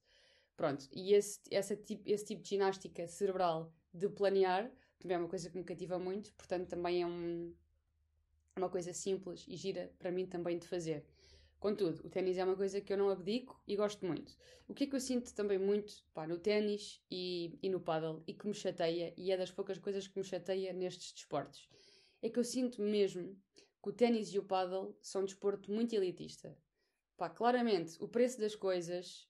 Pronto, 0.55 0.87
e 0.91 1.13
esse, 1.13 1.39
essa 1.51 1.79
esse 2.05 2.25
tipo 2.25 2.41
de 2.41 2.49
ginástica 2.49 3.07
cerebral 3.07 3.71
de 3.93 4.09
planear 4.09 4.71
também 4.99 5.15
é 5.15 5.19
uma 5.19 5.29
coisa 5.29 5.49
que 5.49 5.57
me 5.57 5.63
cativa 5.63 5.99
muito, 5.99 6.33
portanto 6.33 6.67
também 6.67 7.01
é 7.01 7.05
um, 7.05 7.53
uma 8.55 8.69
coisa 8.69 8.93
simples 8.93 9.45
e 9.47 9.55
gira 9.55 9.91
para 9.99 10.11
mim 10.11 10.25
também 10.25 10.57
de 10.57 10.67
fazer. 10.67 11.05
Contudo, 11.59 12.05
o 12.05 12.09
ténis 12.09 12.37
é 12.37 12.43
uma 12.43 12.55
coisa 12.55 12.79
que 12.79 12.93
eu 12.93 12.97
não 12.97 13.09
abdico 13.09 13.59
e 13.67 13.75
gosto 13.75 14.05
muito. 14.05 14.37
O 14.67 14.73
que 14.75 14.83
é 14.83 14.87
que 14.87 14.95
eu 14.95 14.99
sinto 14.99 15.33
também 15.33 15.57
muito 15.57 16.03
pá, 16.13 16.27
no 16.27 16.37
ténis 16.37 17.01
e, 17.09 17.57
e 17.63 17.69
no 17.69 17.79
paddle 17.79 18.23
e 18.27 18.33
que 18.33 18.47
me 18.47 18.53
chateia, 18.53 19.11
e 19.17 19.31
é 19.31 19.37
das 19.37 19.49
poucas 19.49 19.79
coisas 19.79 20.07
que 20.07 20.19
me 20.19 20.23
chateia 20.23 20.71
nestes 20.71 21.13
desportos, 21.13 21.67
é 22.21 22.29
que 22.29 22.37
eu 22.37 22.43
sinto 22.43 22.81
mesmo 22.81 23.35
que 23.81 23.89
o 23.89 23.93
ténis 23.93 24.31
e 24.33 24.37
o 24.37 24.43
paddle 24.43 24.95
são 25.01 25.21
um 25.21 25.25
desporto 25.25 25.71
muito 25.71 25.95
elitista. 25.95 26.55
Pá, 27.15 27.27
claramente, 27.27 27.97
o 27.99 28.07
preço 28.07 28.39
das 28.39 28.55
coisas, 28.55 29.27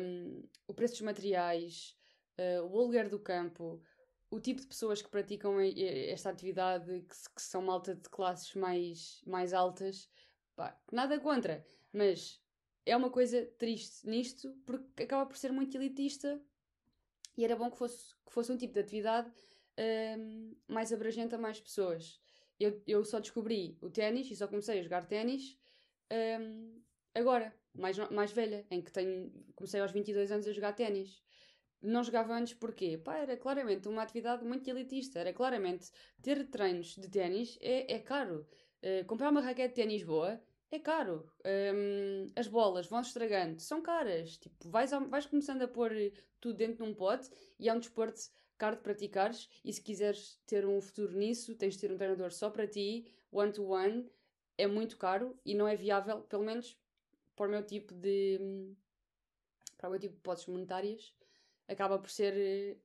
um, 0.00 0.42
o 0.68 0.74
preço 0.74 0.94
dos 0.94 1.02
materiais, 1.02 1.96
uh, 2.38 2.62
o 2.66 2.78
aluguer 2.78 3.08
do 3.08 3.18
campo, 3.18 3.82
o 4.30 4.40
tipo 4.40 4.60
de 4.60 4.66
pessoas 4.66 5.00
que 5.00 5.08
praticam 5.08 5.58
esta 5.60 6.30
atividade, 6.30 7.00
que, 7.00 7.34
que 7.34 7.42
são 7.42 7.62
malta 7.62 7.94
de 7.94 8.08
classes 8.08 8.54
mais, 8.54 9.22
mais 9.26 9.52
altas, 9.52 10.08
pá, 10.54 10.78
nada 10.92 11.18
contra, 11.18 11.64
mas 11.92 12.42
é 12.84 12.96
uma 12.96 13.10
coisa 13.10 13.46
triste 13.58 14.06
nisto 14.06 14.54
porque 14.66 15.02
acaba 15.02 15.26
por 15.26 15.36
ser 15.36 15.52
muito 15.52 15.76
elitista 15.76 16.40
e 17.36 17.44
era 17.44 17.56
bom 17.56 17.70
que 17.70 17.78
fosse, 17.78 18.14
que 18.26 18.32
fosse 18.32 18.52
um 18.52 18.56
tipo 18.56 18.74
de 18.74 18.80
atividade 18.80 19.30
um, 20.18 20.56
mais 20.66 20.92
abrangente 20.92 21.34
a 21.34 21.38
mais 21.38 21.60
pessoas. 21.60 22.20
Eu, 22.58 22.82
eu 22.86 23.04
só 23.04 23.20
descobri 23.20 23.78
o 23.80 23.88
ténis 23.88 24.30
e 24.30 24.36
só 24.36 24.48
comecei 24.48 24.80
a 24.80 24.82
jogar 24.82 25.06
ténis 25.06 25.56
um, 26.40 26.82
agora, 27.14 27.54
mais, 27.74 27.96
mais 28.10 28.32
velha, 28.32 28.66
em 28.70 28.82
que 28.82 28.90
tenho, 28.90 29.32
comecei 29.54 29.80
aos 29.80 29.92
22 29.92 30.32
anos 30.32 30.48
a 30.48 30.52
jogar 30.52 30.72
ténis. 30.72 31.22
Não 31.82 32.02
jogava 32.02 32.34
antes 32.34 32.54
porque, 32.54 32.98
pá, 32.98 33.18
era 33.18 33.36
claramente 33.36 33.88
uma 33.88 34.02
atividade 34.02 34.44
muito 34.44 34.68
elitista. 34.68 35.18
Era 35.20 35.32
claramente 35.32 35.90
ter 36.22 36.46
treinos 36.48 36.96
de 36.96 37.08
ténis 37.08 37.58
é, 37.60 37.94
é 37.94 37.98
caro. 37.98 38.46
Uh, 38.82 39.04
comprar 39.06 39.30
uma 39.30 39.40
raquete 39.40 39.68
de 39.70 39.74
ténis 39.74 40.02
boa 40.02 40.40
é 40.70 40.78
caro. 40.78 41.30
Um, 41.44 42.30
as 42.36 42.46
bolas 42.46 42.86
vão 42.86 43.00
estragando, 43.00 43.60
são 43.60 43.80
caras. 43.80 44.36
Tipo, 44.36 44.68
vais, 44.68 44.90
vais 44.90 45.26
começando 45.26 45.62
a 45.62 45.68
pôr 45.68 45.92
tudo 46.40 46.56
dentro 46.56 46.84
de 46.84 46.90
um 46.90 46.94
pote 46.94 47.30
e 47.58 47.68
é 47.68 47.72
um 47.72 47.78
desporto 47.78 48.20
caro 48.56 48.76
de 48.76 48.82
praticares. 48.82 49.48
E 49.64 49.72
se 49.72 49.80
quiseres 49.80 50.40
ter 50.46 50.66
um 50.66 50.80
futuro 50.80 51.16
nisso, 51.16 51.54
tens 51.54 51.74
de 51.74 51.80
ter 51.80 51.92
um 51.92 51.96
treinador 51.96 52.32
só 52.32 52.50
para 52.50 52.66
ti, 52.66 53.06
one-to-one. 53.32 54.02
-one, 54.02 54.10
é 54.58 54.66
muito 54.66 54.96
caro 54.96 55.38
e 55.44 55.54
não 55.54 55.68
é 55.68 55.76
viável, 55.76 56.22
pelo 56.22 56.42
menos 56.42 56.76
para 57.36 57.46
o 57.46 57.50
meu 57.50 57.64
tipo 57.64 57.94
de. 57.94 58.74
para 59.78 59.88
o 59.88 59.92
meu 59.92 60.00
tipo 60.00 60.14
de 60.14 60.18
hipóteses 60.18 60.48
monetárias. 60.48 61.14
Acaba 61.68 61.98
por 61.98 62.10
ser 62.10 62.80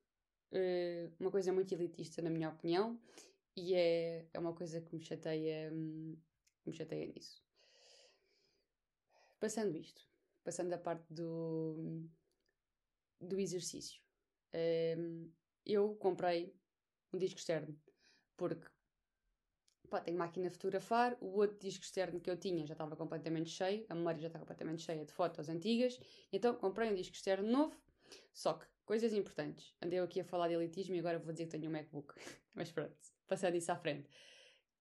uh, 0.52 1.16
uma 1.20 1.32
coisa 1.32 1.54
muito 1.54 1.74
elitista, 1.74 2.22
na 2.22 2.30
minha 2.30 2.50
opinião, 2.50 3.00
e 3.56 3.74
é, 3.74 4.28
é 4.34 4.40
uma 4.40 4.54
coisa 4.54 4.82
que 4.82 4.94
me 4.96 5.02
chateia, 5.02 5.72
um, 5.72 6.18
me 6.66 6.74
chateia 6.74 7.08
nisso. 7.08 7.44
Passando 9.40 9.78
isto, 9.78 10.08
passando 10.44 10.74
a 10.74 10.78
parte 10.78 11.12
do, 11.14 12.08
do 13.20 13.40
exercício, 13.40 14.02
um, 14.98 15.32
eu 15.66 15.96
comprei 15.96 16.56
um 17.14 17.18
disco 17.18 17.40
externo 17.40 17.80
porque 18.36 18.68
pá, 19.90 20.02
tenho 20.02 20.18
máquina 20.18 20.48
de 20.48 20.54
fotografar, 20.54 21.18
o 21.22 21.38
outro 21.38 21.58
disco 21.60 21.84
externo 21.84 22.20
que 22.20 22.30
eu 22.30 22.38
tinha 22.38 22.66
já 22.66 22.74
estava 22.74 22.96
completamente 22.96 23.50
cheio, 23.50 23.86
a 23.90 23.96
memória 23.96 24.20
já 24.20 24.28
está 24.28 24.40
completamente 24.40 24.82
cheia 24.82 25.06
de 25.06 25.14
fotos 25.14 25.50
antigas, 25.50 26.00
então 26.32 26.56
comprei 26.56 26.90
um 26.90 26.96
disco 26.96 27.16
externo 27.16 27.50
novo, 27.50 27.80
só 28.34 28.54
que, 28.54 28.66
coisas 28.86 29.14
importantes, 29.14 29.74
andei 29.82 30.00
aqui 30.00 30.20
a 30.20 30.24
falar 30.24 30.48
de 30.48 30.56
elitismo 30.56 30.96
e 30.96 31.00
agora 31.00 31.20
vou 31.20 31.32
dizer 31.32 31.46
que 31.46 31.52
tenho 31.52 31.70
um 31.70 31.74
MacBook, 31.74 32.14
mas 32.54 32.72
pronto, 32.72 32.96
passando 33.28 33.56
isso 33.56 33.72
à 33.72 33.76
frente. 33.76 34.10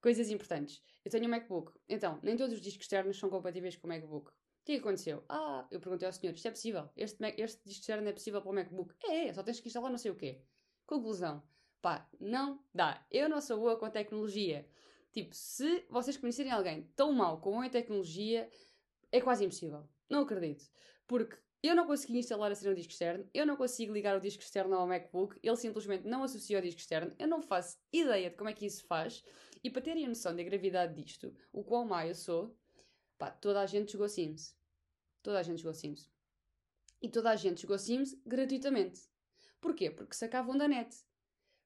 Coisas 0.00 0.30
importantes, 0.30 0.82
eu 1.04 1.10
tenho 1.10 1.26
um 1.26 1.28
MacBook, 1.28 1.72
então, 1.88 2.18
nem 2.22 2.36
todos 2.36 2.54
os 2.54 2.60
discos 2.60 2.84
externos 2.84 3.18
são 3.18 3.30
compatíveis 3.30 3.76
com 3.76 3.86
o 3.86 3.90
MacBook. 3.90 4.30
O 4.62 4.64
que 4.64 4.76
aconteceu? 4.76 5.24
Ah, 5.28 5.66
eu 5.72 5.80
perguntei 5.80 6.06
ao 6.06 6.12
senhor, 6.12 6.34
isto 6.34 6.46
é 6.46 6.50
possível? 6.52 6.88
Este, 6.96 7.20
Mac, 7.20 7.36
este 7.36 7.60
disco 7.64 7.80
externo 7.80 8.08
é 8.08 8.12
possível 8.12 8.40
para 8.40 8.50
o 8.50 8.54
MacBook? 8.54 8.94
É, 9.04 9.26
é, 9.26 9.32
só 9.32 9.42
tens 9.42 9.58
que 9.58 9.66
instalar 9.66 9.90
não 9.90 9.98
sei 9.98 10.12
o 10.12 10.14
quê. 10.14 10.40
Conclusão. 10.86 11.42
Pá, 11.80 12.08
não 12.20 12.64
dá. 12.72 13.04
Eu 13.10 13.28
não 13.28 13.40
sou 13.40 13.58
boa 13.58 13.76
com 13.76 13.90
tecnologia. 13.90 14.64
Tipo, 15.10 15.34
se 15.34 15.84
vocês 15.90 16.16
conhecerem 16.16 16.52
alguém 16.52 16.88
tão 16.94 17.12
mal 17.12 17.40
com 17.40 17.60
a 17.60 17.68
tecnologia, 17.68 18.48
é 19.10 19.20
quase 19.20 19.44
impossível. 19.44 19.88
Não 20.08 20.22
acredito. 20.22 20.64
Porque 21.08 21.36
eu 21.62 21.76
não 21.76 21.86
consegui 21.86 22.18
instalar 22.18 22.50
a 22.50 22.54
cena 22.54 22.70
no 22.70 22.76
disco 22.76 22.92
externo, 22.92 23.28
eu 23.32 23.46
não 23.46 23.56
consigo 23.56 23.92
ligar 23.92 24.16
o 24.16 24.20
disco 24.20 24.42
externo 24.42 24.74
ao 24.74 24.86
MacBook, 24.86 25.38
ele 25.42 25.56
simplesmente 25.56 26.06
não 26.06 26.22
associa 26.22 26.58
ao 26.58 26.62
disco 26.62 26.80
externo, 26.80 27.14
eu 27.18 27.28
não 27.28 27.40
faço 27.40 27.78
ideia 27.92 28.30
de 28.30 28.36
como 28.36 28.50
é 28.50 28.52
que 28.52 28.66
isso 28.66 28.84
faz. 28.86 29.24
E 29.62 29.70
para 29.70 29.82
terem 29.82 30.06
a 30.06 30.08
noção 30.08 30.34
da 30.34 30.42
gravidade 30.42 31.00
disto, 31.00 31.32
o 31.52 31.62
quão 31.62 31.84
má 31.84 32.06
eu 32.06 32.14
sou, 32.14 32.56
Pá, 33.22 33.30
toda 33.30 33.60
a 33.60 33.66
gente 33.66 33.92
jogou 33.92 34.08
Sims. 34.08 34.52
Toda 35.22 35.38
a 35.38 35.44
gente 35.44 35.62
jogou 35.62 35.72
Sims. 35.72 36.10
E 37.00 37.08
toda 37.08 37.30
a 37.30 37.36
gente 37.36 37.62
jogou 37.62 37.78
Sims 37.78 38.20
gratuitamente. 38.26 39.00
Porquê? 39.60 39.92
Porque 39.92 40.16
sacavam 40.16 40.58
da 40.58 40.66
net. 40.66 40.92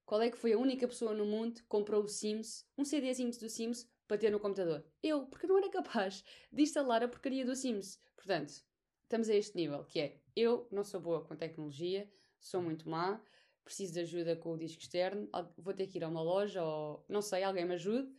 Qual 0.05 0.21
é 0.21 0.29
que 0.29 0.37
foi 0.37 0.53
a 0.53 0.59
única 0.59 0.87
pessoa 0.87 1.15
no 1.15 1.25
mundo 1.25 1.55
que 1.55 1.63
comprou 1.63 2.03
o 2.03 2.07
Sims, 2.07 2.63
um 2.77 2.85
CDzinho 2.85 3.31
do 3.31 3.49
Sims, 3.49 3.89
para 4.07 4.19
ter 4.19 4.29
no 4.29 4.39
computador? 4.39 4.85
Eu, 5.01 5.25
porque 5.25 5.47
não 5.47 5.57
era 5.57 5.67
capaz 5.71 6.23
de 6.51 6.61
instalar 6.61 7.03
a 7.03 7.07
porcaria 7.07 7.43
do 7.43 7.55
Sims. 7.55 7.99
Portanto, 8.15 8.63
estamos 9.07 9.29
a 9.29 9.35
este 9.35 9.55
nível, 9.55 9.83
que 9.85 9.99
é, 9.99 10.17
eu 10.35 10.67
não 10.69 10.83
sou 10.83 10.99
boa 10.99 11.23
com 11.23 11.35
tecnologia, 11.35 12.11
sou 12.39 12.61
muito 12.61 12.89
má, 12.89 13.21
preciso 13.63 13.93
de 13.93 14.01
ajuda 14.01 14.35
com 14.35 14.51
o 14.51 14.57
disco 14.57 14.81
externo, 14.81 15.29
vou 15.57 15.73
ter 15.73 15.87
que 15.87 15.97
ir 15.97 16.03
a 16.03 16.09
uma 16.09 16.21
loja 16.21 16.63
ou, 16.63 17.05
não 17.07 17.21
sei, 17.21 17.43
alguém 17.43 17.65
me 17.65 17.73
ajude, 17.73 18.13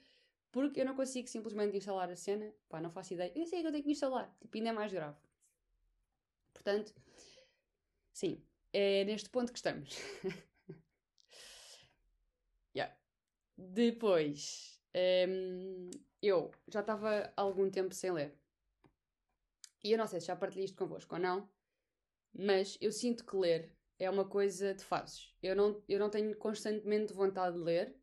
porque 0.51 0.81
eu 0.81 0.85
não 0.85 0.97
consigo 0.97 1.29
simplesmente 1.29 1.77
instalar 1.77 2.11
a 2.11 2.17
cena. 2.17 2.53
Pá, 2.69 2.81
não 2.81 2.91
faço 2.91 3.15
ideia. 3.15 3.33
Eu 3.35 3.47
sei 3.47 3.61
que 3.61 3.67
eu 3.67 3.73
tenho 3.73 3.85
que 3.85 3.91
instalar. 3.91 4.35
Tipo, 4.41 4.57
ainda 4.57 4.71
é 4.71 4.73
mais 4.73 4.93
grave. 4.93 5.17
Portanto, 6.55 6.95
sim. 8.13 8.43
É 8.73 9.05
neste 9.05 9.29
ponto 9.31 9.53
que 9.53 9.59
estamos. 9.59 9.97
yeah. 12.75 12.95
Depois, 13.57 14.81
um, 15.29 15.91
eu 16.23 16.51
já 16.67 16.81
estava 16.81 17.33
algum 17.37 17.71
tempo 17.71 17.95
sem 17.95 18.11
ler. 18.11 18.35
E 19.83 19.93
eu 19.93 19.99
não 19.99 20.07
sei 20.07 20.21
se 20.21 20.27
já 20.27 20.37
partilhei 20.37 20.65
isto 20.65 20.77
convosco 20.77 21.15
ou 21.15 21.21
não, 21.21 21.49
mas 22.33 22.77
eu 22.81 22.93
sinto 22.93 23.25
que 23.25 23.37
ler 23.37 23.73
é 23.99 24.09
uma 24.09 24.25
coisa 24.25 24.75
de 24.75 24.85
fases. 24.85 25.35
Eu 25.43 25.57
não, 25.57 25.83
eu 25.89 25.99
não 25.99 26.11
tenho 26.11 26.37
constantemente 26.37 27.13
vontade 27.13 27.57
de 27.57 27.63
ler, 27.63 27.95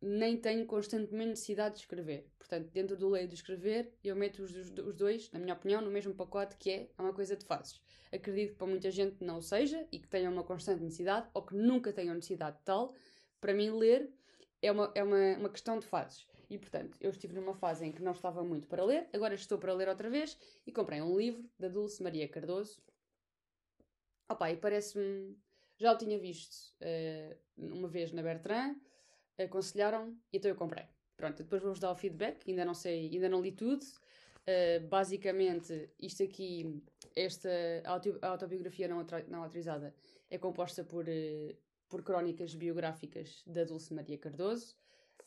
nem 0.00 0.36
tenho 0.36 0.66
constantemente 0.66 1.30
necessidade 1.30 1.76
de 1.76 1.80
escrever. 1.80 2.30
Portanto, 2.38 2.70
dentro 2.70 2.96
do 2.96 3.08
ler 3.08 3.24
e 3.24 3.26
do 3.26 3.34
escrever, 3.34 3.92
eu 4.04 4.14
meto 4.14 4.42
os, 4.42 4.54
os, 4.54 4.70
dois, 4.94 5.30
na 5.32 5.38
minha 5.38 5.54
opinião, 5.54 5.80
no 5.80 5.90
mesmo 5.90 6.14
pacote 6.14 6.56
que 6.56 6.70
é, 6.70 6.90
é 6.96 7.02
uma 7.02 7.14
coisa 7.14 7.34
de 7.34 7.44
fases. 7.44 7.80
Acredito 8.12 8.50
que 8.50 8.58
para 8.58 8.66
muita 8.66 8.90
gente 8.90 9.24
não 9.24 9.38
o 9.38 9.42
seja 9.42 9.86
e 9.90 9.98
que 9.98 10.06
tenha 10.06 10.30
uma 10.30 10.44
constante 10.44 10.82
necessidade 10.82 11.28
ou 11.32 11.42
que 11.42 11.54
nunca 11.54 11.92
tenham 11.92 12.14
necessidade 12.14 12.58
de 12.58 12.64
tal. 12.64 12.94
Para 13.40 13.54
mim, 13.54 13.70
ler 13.70 14.12
é 14.60 14.70
uma, 14.70 14.92
é 14.94 15.02
uma, 15.02 15.38
uma 15.38 15.48
questão 15.48 15.78
de 15.78 15.86
fases. 15.86 16.26
E, 16.48 16.58
portanto, 16.58 16.96
eu 17.00 17.10
estive 17.10 17.34
numa 17.34 17.54
fase 17.54 17.84
em 17.84 17.92
que 17.92 18.02
não 18.02 18.12
estava 18.12 18.42
muito 18.42 18.66
para 18.68 18.84
ler, 18.84 19.08
agora 19.12 19.34
estou 19.34 19.58
para 19.58 19.72
ler 19.72 19.88
outra 19.88 20.10
vez 20.10 20.36
e 20.66 20.72
comprei 20.72 21.00
um 21.00 21.16
livro 21.16 21.48
da 21.58 21.68
Dulce 21.68 22.02
Maria 22.02 22.28
Cardoso. 22.28 22.82
Opa, 24.28 24.50
e 24.50 24.56
parece-me. 24.56 25.36
Já 25.76 25.92
o 25.92 25.98
tinha 25.98 26.18
visto 26.18 26.72
uh, 26.80 27.36
uma 27.56 27.88
vez 27.88 28.12
na 28.12 28.22
Bertrand 28.22 28.76
aconselharam 29.38 30.16
e 30.32 30.36
então 30.36 30.48
eu 30.48 30.56
comprei. 30.56 30.86
Pronto, 31.16 31.42
depois 31.42 31.62
vou-vos 31.62 31.80
dar 31.80 31.90
o 31.90 31.96
feedback, 31.96 32.48
ainda 32.48 32.64
não 32.64 32.74
sei, 32.74 33.10
ainda 33.12 33.28
não 33.28 33.40
li 33.40 33.52
tudo. 33.52 33.84
Uh, 34.46 34.86
basicamente, 34.88 35.90
isto 35.98 36.22
aqui, 36.22 36.82
esta 37.16 37.48
autobiografia 38.22 38.86
não, 38.86 39.04
não 39.28 39.42
autorizada, 39.42 39.94
é 40.30 40.38
composta 40.38 40.84
por, 40.84 41.06
uh, 41.08 41.56
por 41.88 42.02
crónicas 42.02 42.54
biográficas 42.54 43.42
da 43.46 43.64
Dulce 43.64 43.94
Maria 43.94 44.18
Cardoso. 44.18 44.76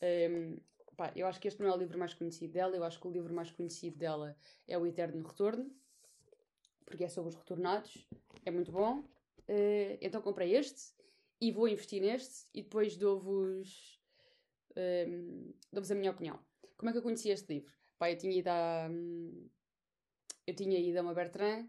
Um, 0.00 0.06
ehm, 0.06 0.56
pá, 0.98 1.12
eu 1.14 1.28
acho 1.28 1.40
que 1.40 1.46
este 1.46 1.62
não 1.62 1.68
é 1.68 1.72
o 1.72 1.78
livro 1.78 1.96
mais 1.96 2.12
conhecido 2.12 2.52
dela, 2.52 2.76
eu 2.76 2.82
acho 2.82 3.00
que 3.00 3.06
o 3.06 3.10
livro 3.10 3.32
mais 3.32 3.52
conhecido 3.52 3.96
dela 3.96 4.36
é 4.66 4.76
O 4.76 4.84
Eterno 4.84 5.24
Retorno, 5.24 5.70
porque 6.84 7.04
é 7.04 7.08
sobre 7.08 7.30
os 7.30 7.36
retornados, 7.36 8.06
é 8.44 8.50
muito 8.50 8.72
bom. 8.72 8.98
Uh, 9.48 9.96
então 10.00 10.20
comprei 10.20 10.56
este 10.56 10.92
e 11.40 11.52
vou 11.52 11.68
investir 11.68 12.02
neste 12.02 12.48
e 12.52 12.62
depois 12.62 12.96
dou-vos 12.96 13.98
um, 14.76 15.54
dou-vos 15.72 15.90
a 15.90 15.94
minha 15.94 16.10
opinião. 16.10 16.38
Como 16.76 16.90
é 16.90 16.92
que 16.92 16.98
eu 16.98 17.02
conheci 17.02 17.30
este 17.30 17.54
livro? 17.54 17.72
Pá, 17.96 18.10
eu 18.10 18.18
tinha 18.18 18.36
ido 18.36 18.48
a. 18.48 18.90
Eu 20.46 20.54
tinha 20.54 20.78
ido 20.78 20.98
a 20.98 21.02
uma 21.02 21.14
Bertrand 21.14 21.68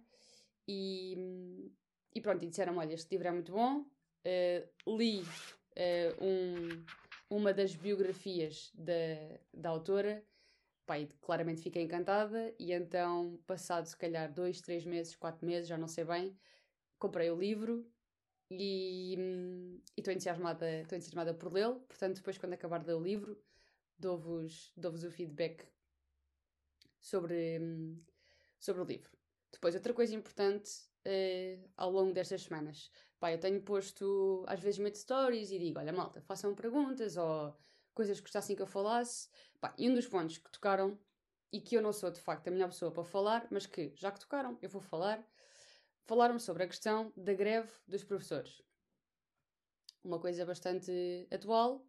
e, 0.68 1.72
e 2.16 2.22
pronto, 2.22 2.44
e 2.44 2.50
disseram: 2.50 2.78
olha, 2.78 2.94
este 2.94 3.12
livro 3.12 3.28
é 3.28 3.32
muito 3.32 3.52
bom. 3.52 3.86
Uh, 4.26 4.98
li 4.98 5.22
uh, 5.22 6.24
um, 6.24 6.86
uma 7.30 7.54
das 7.54 7.76
biografias 7.76 8.72
da, 8.74 8.94
da 9.54 9.70
autora. 9.70 10.24
E 10.98 11.06
claramente 11.22 11.62
fiquei 11.62 11.84
encantada. 11.84 12.54
E 12.58 12.74
então, 12.74 13.40
passado 13.46 13.86
se 13.86 13.96
calhar 13.96 14.34
dois, 14.34 14.60
três 14.60 14.84
meses, 14.84 15.16
quatro 15.16 15.46
meses, 15.46 15.70
já 15.70 15.78
não 15.78 15.88
sei 15.88 16.04
bem, 16.04 16.36
comprei 16.98 17.30
o 17.30 17.40
livro 17.40 17.88
e 18.50 19.16
estou 19.96 20.12
entusiasmada, 20.12 20.82
entusiasmada 20.82 21.34
por 21.34 21.54
lê-lo. 21.54 21.82
Portanto, 21.82 22.16
depois, 22.16 22.38
quando 22.38 22.54
acabar 22.54 22.80
de 22.80 22.88
ler 22.88 22.96
o 22.96 23.04
livro, 23.04 23.40
dou-vos 24.00 24.72
dou 24.76 24.92
o 24.92 25.12
feedback 25.12 25.68
sobre, 27.00 27.60
sobre 28.60 28.82
o 28.82 28.86
livro. 28.86 29.12
Depois, 29.52 29.76
outra 29.76 29.94
coisa 29.94 30.16
importante 30.16 30.72
uh, 31.06 31.70
ao 31.78 31.92
longo 31.92 32.14
destas 32.14 32.44
semanas. 32.44 32.92
Pá, 33.20 33.32
eu 33.34 33.40
tenho 33.40 33.62
posto, 33.62 34.46
às 34.48 34.60
vezes 34.60 34.80
meto 34.80 34.98
stories 34.98 35.52
e 35.52 35.60
digo, 35.60 35.78
olha 35.80 35.92
malta, 35.92 36.22
façam 36.22 36.56
perguntas 36.56 37.18
ou 37.18 37.54
coisas 37.94 38.18
que 38.18 38.24
gostassem 38.24 38.56
que 38.56 38.62
eu 38.62 38.68
falasse. 38.68 39.28
Pá, 39.60 39.74
e 39.78 39.90
um 39.90 39.94
dos 39.94 40.08
pontos 40.08 40.38
que 40.38 40.50
tocaram, 40.50 40.98
e 41.52 41.60
que 41.60 41.76
eu 41.76 41.82
não 41.82 41.92
sou 41.92 42.10
de 42.10 42.20
facto 42.22 42.48
a 42.48 42.52
melhor 42.52 42.70
pessoa 42.70 42.92
para 42.92 43.04
falar, 43.04 43.48
mas 43.52 43.66
que 43.66 43.92
já 43.96 44.12
que 44.12 44.20
tocaram, 44.20 44.58
eu 44.62 44.70
vou 44.70 44.82
falar, 44.82 45.22
falaram 46.06 46.40
sobre 46.40 46.64
a 46.64 46.68
questão 46.68 47.12
da 47.18 47.34
greve 47.34 47.72
dos 47.88 48.04
professores. 48.04 48.62
Uma 50.02 50.20
coisa 50.20 50.46
bastante 50.46 51.28
atual. 51.30 51.86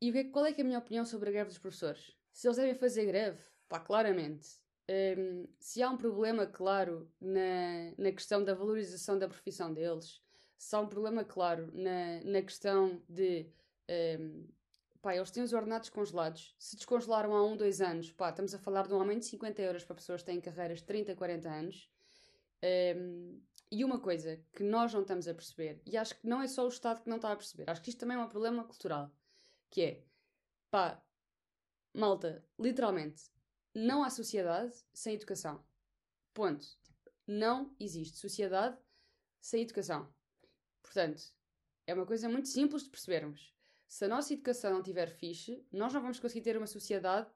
E 0.00 0.10
é 0.10 0.24
qual 0.24 0.44
é, 0.44 0.52
que 0.52 0.60
é 0.60 0.64
a 0.64 0.66
minha 0.66 0.78
opinião 0.80 1.06
sobre 1.06 1.28
a 1.28 1.32
greve 1.32 1.50
dos 1.50 1.58
professores? 1.58 2.16
Se 2.32 2.48
eles 2.48 2.56
devem 2.56 2.74
fazer 2.74 3.06
greve, 3.06 3.40
pá, 3.68 3.78
claramente. 3.78 4.61
Um, 4.88 5.46
se 5.58 5.82
há 5.82 5.88
um 5.88 5.96
problema 5.96 6.46
claro 6.46 7.10
na, 7.20 7.92
na 7.96 8.12
questão 8.12 8.42
da 8.42 8.54
valorização 8.54 9.18
da 9.18 9.28
profissão 9.28 9.72
deles, 9.72 10.20
se 10.58 10.74
há 10.74 10.80
um 10.80 10.88
problema 10.88 11.24
claro 11.24 11.70
na, 11.72 12.20
na 12.24 12.42
questão 12.42 13.02
de 13.08 13.46
um, 14.20 14.48
pá, 15.00 15.14
eles 15.16 15.30
têm 15.30 15.42
os 15.42 15.52
ordenados 15.52 15.88
congelados, 15.88 16.54
se 16.58 16.76
descongelaram 16.76 17.34
há 17.34 17.44
um, 17.44 17.56
dois 17.56 17.80
anos, 17.80 18.12
pá, 18.12 18.30
estamos 18.30 18.54
a 18.54 18.58
falar 18.58 18.86
de 18.86 18.94
um 18.94 18.98
aumento 18.98 19.20
de 19.20 19.26
50 19.26 19.62
euros 19.62 19.84
para 19.84 19.96
pessoas 19.96 20.22
que 20.22 20.26
têm 20.26 20.40
carreiras 20.40 20.78
de 20.78 20.84
30, 20.84 21.14
40 21.16 21.48
anos, 21.48 21.90
um, 22.96 23.40
E 23.70 23.84
uma 23.84 23.98
coisa 23.98 24.44
que 24.52 24.62
nós 24.62 24.92
não 24.92 25.00
estamos 25.00 25.26
a 25.26 25.34
perceber, 25.34 25.80
e 25.86 25.96
acho 25.96 26.14
que 26.20 26.26
não 26.26 26.42
é 26.42 26.46
só 26.46 26.64
o 26.64 26.68
Estado 26.68 27.02
que 27.02 27.08
não 27.08 27.16
está 27.16 27.32
a 27.32 27.36
perceber, 27.36 27.68
acho 27.68 27.82
que 27.82 27.90
isto 27.90 27.98
também 27.98 28.16
é 28.16 28.20
um 28.20 28.28
problema 28.28 28.64
cultural, 28.64 29.10
que 29.70 29.82
é, 29.82 30.04
pá, 30.70 31.02
malta, 31.94 32.44
literalmente, 32.58 33.22
não 33.74 34.02
há 34.02 34.10
sociedade 34.10 34.74
sem 34.92 35.14
educação. 35.14 35.64
Ponto. 36.34 36.66
Não 37.26 37.74
existe 37.78 38.18
sociedade 38.18 38.76
sem 39.40 39.62
educação. 39.62 40.12
Portanto, 40.82 41.22
é 41.86 41.94
uma 41.94 42.06
coisa 42.06 42.28
muito 42.28 42.48
simples 42.48 42.84
de 42.84 42.90
percebermos. 42.90 43.54
Se 43.88 44.04
a 44.04 44.08
nossa 44.08 44.32
educação 44.32 44.72
não 44.72 44.82
tiver 44.82 45.08
fixe, 45.08 45.66
nós 45.70 45.92
não 45.92 46.00
vamos 46.00 46.18
conseguir 46.18 46.42
ter 46.42 46.56
uma 46.56 46.66
sociedade 46.66 47.30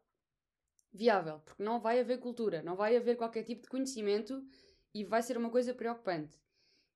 viável, 0.93 1.41
porque 1.41 1.63
não 1.63 1.79
vai 1.79 2.01
haver 2.01 2.19
cultura, 2.19 2.63
não 2.63 2.75
vai 2.75 2.97
haver 2.97 3.17
qualquer 3.17 3.45
tipo 3.45 3.63
de 3.63 3.69
conhecimento 3.69 4.43
e 4.95 5.05
vai 5.05 5.23
ser 5.23 5.37
uma 5.37 5.51
coisa 5.51 5.75
preocupante. 5.75 6.39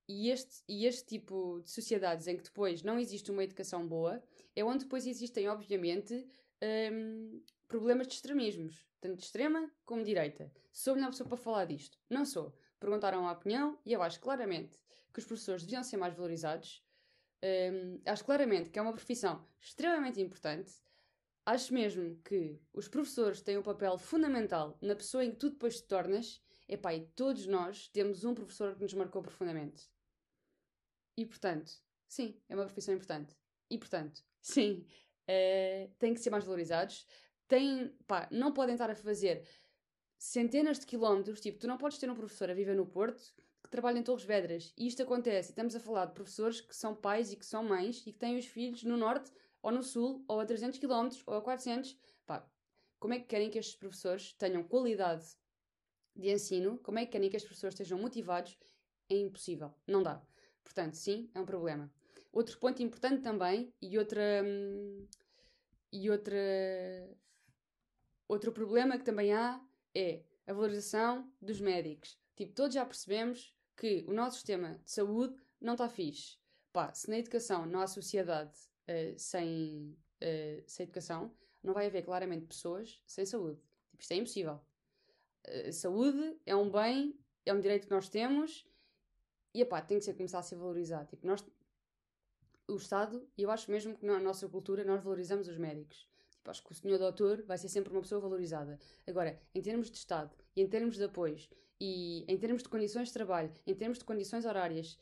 E 0.09 0.31
este, 0.31 0.63
e 0.69 0.87
este 0.87 1.07
tipo 1.07 1.61
de 1.63 1.71
sociedades 1.71 2.27
em 2.27 2.37
que 2.37 2.43
depois 2.43 2.83
não 2.83 2.99
existe 2.99 3.31
uma 3.31 3.45
educação 3.45 3.87
boa 3.87 4.23
é 4.57 4.65
onde 4.65 4.85
depois 4.85 5.07
existem, 5.07 5.49
obviamente, 5.49 6.27
hum, 6.93 7.43
problemas 7.71 8.09
de 8.09 8.15
extremismos, 8.15 8.85
tanto 9.01 9.19
de 9.19 9.25
extrema 9.25 9.71
como 9.87 10.03
de 10.03 10.09
direita. 10.09 10.53
Sou 10.73 10.97
melhor 10.97 11.11
pessoa 11.11 11.29
para 11.29 11.39
falar 11.39 11.65
disto? 11.67 11.97
Não 12.11 12.25
sou. 12.25 12.53
Perguntaram 12.81 13.29
a 13.29 13.33
opinião 13.33 13.79
e 13.87 13.93
eu 13.93 14.03
acho 14.03 14.21
claramente 14.21 14.77
que 15.13 15.21
os 15.21 15.25
professores 15.25 15.63
deviam 15.63 15.85
ser 15.85 15.97
mais 15.97 16.15
valorizados. 16.15 16.85
Hum, 17.43 18.01
acho 18.05 18.25
claramente 18.25 18.71
que 18.71 18.79
é 18.79 18.83
uma 18.83 18.93
profissão 18.93 19.47
extremamente 19.61 20.21
importante. 20.21 20.73
Acho 21.47 21.73
mesmo 21.73 22.17
que 22.25 22.61
os 22.73 22.89
professores 22.89 23.41
têm 23.41 23.57
um 23.57 23.63
papel 23.63 23.97
fundamental 23.97 24.77
na 24.83 24.97
pessoa 24.97 25.25
em 25.25 25.31
que 25.31 25.37
tu 25.37 25.51
depois 25.51 25.77
te 25.77 25.87
tornas 25.87 26.43
Epá, 26.71 26.95
e 26.95 27.05
todos 27.17 27.49
nós 27.49 27.89
temos 27.89 28.23
um 28.25 28.33
professor 28.33 28.77
que 28.77 28.83
nos 28.83 28.95
marcou 28.95 29.21
profundamente. 29.21 29.91
E 31.17 31.27
portanto, 31.27 31.73
sim, 32.07 32.41
é 32.49 32.55
uma 32.55 32.65
profissão 32.65 32.95
importante. 32.95 33.37
E 33.69 33.77
portanto, 33.77 34.23
sim, 34.41 34.87
uh, 35.29 35.91
têm 35.99 36.15
que 36.15 36.21
ser 36.21 36.31
mais 36.31 36.45
valorizados. 36.45 37.09
Têm, 37.51 37.93
pá, 38.07 38.29
não 38.31 38.53
podem 38.53 38.77
estar 38.77 38.89
a 38.89 38.95
fazer 38.95 39.45
centenas 40.17 40.79
de 40.79 40.87
quilómetros. 40.87 41.41
Tipo, 41.41 41.59
tu 41.59 41.67
não 41.67 41.77
podes 41.77 41.99
ter 41.99 42.09
um 42.09 42.15
professor 42.15 42.49
a 42.49 42.55
viver 42.55 42.77
no 42.77 42.87
Porto 42.87 43.35
que 43.61 43.69
trabalha 43.69 43.99
em 43.99 44.05
Torres 44.05 44.23
Vedras. 44.25 44.73
E 44.79 44.87
isto 44.87 45.03
acontece. 45.03 45.51
Estamos 45.51 45.75
a 45.75 45.81
falar 45.81 46.07
de 46.07 46.15
professores 46.15 46.61
que 46.61 46.77
são 46.77 46.95
pais 46.95 47.33
e 47.33 47.37
que 47.37 47.45
são 47.45 47.65
mães 47.65 48.07
e 48.07 48.13
que 48.13 48.19
têm 48.21 48.39
os 48.39 48.47
filhos 48.47 48.85
no 48.85 48.97
Norte 48.97 49.33
ou 49.61 49.73
no 49.73 49.83
Sul 49.83 50.25
ou 50.29 50.39
a 50.39 50.47
300 50.47 50.79
quilómetros 50.79 51.25
ou 51.27 51.35
a 51.35 51.43
400. 51.43 51.99
Pá, 52.25 52.49
como 53.01 53.15
é 53.15 53.19
que 53.19 53.27
querem 53.27 53.51
que 53.51 53.59
estes 53.59 53.75
professores 53.75 54.33
tenham 54.35 54.63
qualidade 54.63 55.27
de 56.15 56.31
ensino, 56.31 56.79
como 56.79 57.01
é 57.01 57.05
que 57.05 57.11
querem 57.11 57.29
que 57.29 57.37
as 57.37 57.45
pessoas 57.45 57.75
estejam 57.75 57.99
motivados? 57.99 58.57
É 59.09 59.17
impossível, 59.17 59.75
não 59.89 60.05
dá. 60.05 60.23
Portanto, 60.63 60.95
sim, 60.95 61.29
é 61.35 61.41
um 61.41 61.45
problema. 61.45 61.93
Outro 62.33 62.59
ponto 62.61 62.81
importante 62.81 63.23
também, 63.23 63.75
e 63.83 63.99
outra. 63.99 64.43
Hum, 64.45 65.05
e 65.93 66.09
outra. 66.09 66.39
Outro 68.31 68.53
problema 68.53 68.97
que 68.97 69.05
também 69.05 69.33
há 69.33 69.61
é 69.93 70.23
a 70.47 70.53
valorização 70.53 71.29
dos 71.43 71.61
médicos. 71.61 72.17
Tipo, 72.37 72.53
todos 72.53 72.75
já 72.75 72.87
percebemos 72.87 73.53
que 73.77 74.05
o 74.07 74.13
nosso 74.13 74.37
sistema 74.37 74.81
de 74.85 74.89
saúde 74.93 75.35
não 75.61 75.73
está 75.73 75.89
fixe. 75.89 76.39
Pá, 76.73 76.95
se 76.95 77.11
na 77.11 77.19
educação 77.19 77.67
não 77.67 77.81
há 77.81 77.89
sociedade 77.89 78.57
uh, 78.87 79.19
sem, 79.19 79.99
uh, 80.23 80.63
sem 80.65 80.85
educação, 80.85 81.35
não 81.61 81.75
vai 81.75 81.87
haver 81.87 82.05
claramente 82.05 82.47
pessoas 82.47 83.03
sem 83.05 83.27
saúde. 83.27 83.61
Tipo, 83.91 84.01
isto 84.01 84.13
é 84.13 84.17
impossível. 84.17 84.61
Eh, 85.43 85.73
saúde 85.73 86.39
é 86.47 86.55
um 86.55 86.71
bem, 86.71 87.19
é 87.45 87.53
um 87.53 87.59
direito 87.59 87.89
que 87.89 87.93
nós 87.93 88.09
temos 88.09 88.65
e 89.53 89.61
epá, 89.61 89.83
tem 89.83 89.99
que 89.99 90.05
ser 90.05 90.15
começar 90.15 90.39
a 90.39 90.43
ser 90.43 90.55
valorizado. 90.55 91.09
Tipo, 91.09 91.27
nós, 91.27 91.45
o 92.69 92.77
Estado, 92.77 93.29
e 93.37 93.43
eu 93.43 93.51
acho 93.51 93.69
mesmo 93.73 93.99
que 93.99 94.07
na 94.07 94.21
nossa 94.21 94.49
cultura 94.49 94.85
nós 94.85 95.03
valorizamos 95.03 95.49
os 95.49 95.59
médicos. 95.59 96.09
Acho 96.51 96.63
que 96.65 96.73
o 96.73 96.75
senhor 96.75 96.99
doutor 96.99 97.43
vai 97.47 97.57
ser 97.57 97.69
sempre 97.69 97.93
uma 97.93 98.03
pessoa 98.03 98.21
valorizada. 98.21 98.79
Agora, 99.07 99.41
em 99.55 99.63
termos 99.63 99.91
de 99.91 99.97
Estado 99.97 100.35
e 100.55 100.61
em 100.61 100.67
termos 100.67 100.97
de 100.97 101.05
apoios 101.05 101.49
e 101.81 102.25
em 102.29 102.37
termos 102.37 102.63
de 102.63 102.69
condições 102.69 103.09
de 103.09 103.15
trabalho, 103.15 103.53
em 103.67 103.75
termos 103.75 103.99
de 103.99 104.05
condições 104.05 104.45
horárias, 104.45 104.99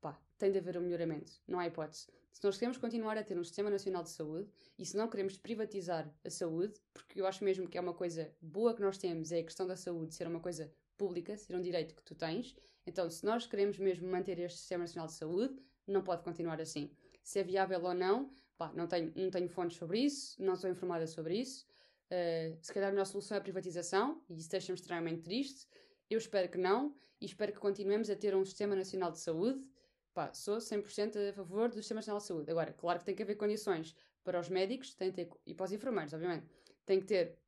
pá, 0.00 0.18
tem 0.38 0.50
de 0.50 0.58
haver 0.58 0.78
um 0.78 0.80
melhoramento. 0.80 1.32
Não 1.46 1.58
há 1.58 1.66
hipótese. 1.66 2.06
Se 2.32 2.42
nós 2.44 2.56
queremos 2.56 2.78
continuar 2.78 3.18
a 3.18 3.22
ter 3.22 3.38
um 3.38 3.44
Sistema 3.44 3.68
Nacional 3.68 4.02
de 4.02 4.10
Saúde 4.10 4.48
e 4.78 4.86
se 4.86 4.96
não 4.96 5.08
queremos 5.08 5.36
privatizar 5.36 6.10
a 6.24 6.30
saúde, 6.30 6.74
porque 6.94 7.20
eu 7.20 7.26
acho 7.26 7.44
mesmo 7.44 7.68
que 7.68 7.76
é 7.76 7.80
uma 7.80 7.92
coisa 7.92 8.32
boa 8.40 8.74
que 8.74 8.80
nós 8.80 8.96
temos, 8.96 9.30
é 9.32 9.40
a 9.40 9.44
questão 9.44 9.66
da 9.66 9.76
saúde 9.76 10.14
ser 10.14 10.26
uma 10.26 10.40
coisa 10.40 10.72
pública, 10.96 11.36
ser 11.36 11.54
um 11.54 11.60
direito 11.60 11.94
que 11.94 12.02
tu 12.02 12.14
tens, 12.14 12.56
então 12.86 13.08
se 13.10 13.24
nós 13.24 13.46
queremos 13.46 13.78
mesmo 13.78 14.08
manter 14.08 14.38
este 14.38 14.58
Sistema 14.58 14.84
Nacional 14.84 15.08
de 15.08 15.14
Saúde, 15.14 15.56
não 15.86 16.02
pode 16.02 16.22
continuar 16.22 16.60
assim. 16.60 16.90
Se 17.22 17.38
é 17.40 17.42
viável 17.42 17.82
ou 17.82 17.94
não, 17.94 18.34
pá, 18.56 18.72
não 18.74 18.86
tenho, 18.86 19.12
não 19.16 19.30
tenho 19.30 19.48
fontes 19.48 19.76
sobre 19.76 20.00
isso, 20.00 20.40
não 20.42 20.56
sou 20.56 20.70
informada 20.70 21.06
sobre 21.06 21.36
isso. 21.36 21.66
Uh, 22.10 22.58
se 22.60 22.72
calhar 22.72 22.88
a 22.88 22.92
melhor 22.92 23.06
solução 23.06 23.36
é 23.36 23.40
a 23.40 23.42
privatização, 23.42 24.22
e 24.28 24.38
isso 24.38 24.50
deixa-me 24.50 24.78
extremamente 24.78 25.22
triste. 25.22 25.66
Eu 26.10 26.18
espero 26.18 26.48
que 26.48 26.58
não, 26.58 26.94
e 27.20 27.24
espero 27.24 27.52
que 27.52 27.58
continuemos 27.58 28.10
a 28.10 28.16
ter 28.16 28.34
um 28.34 28.44
Sistema 28.44 28.76
Nacional 28.76 29.10
de 29.10 29.18
Saúde 29.18 29.64
pá, 30.12 30.32
sou 30.32 30.58
100% 30.58 31.30
a 31.30 31.32
favor 31.32 31.68
do 31.68 31.76
Sistema 31.76 31.98
Nacional 31.98 32.20
de 32.20 32.26
Saúde. 32.26 32.50
Agora, 32.50 32.72
claro 32.72 32.98
que 32.98 33.04
tem 33.04 33.14
que 33.14 33.22
haver 33.22 33.36
condições 33.36 33.94
para 34.24 34.38
os 34.38 34.48
médicos, 34.48 34.94
tem 34.94 35.10
ter, 35.10 35.28
e 35.46 35.54
para 35.54 35.64
os 35.64 35.72
enfermeiros, 35.72 36.12
obviamente, 36.12 36.46
tem 36.84 37.00
que 37.00 37.06
ter, 37.06 37.38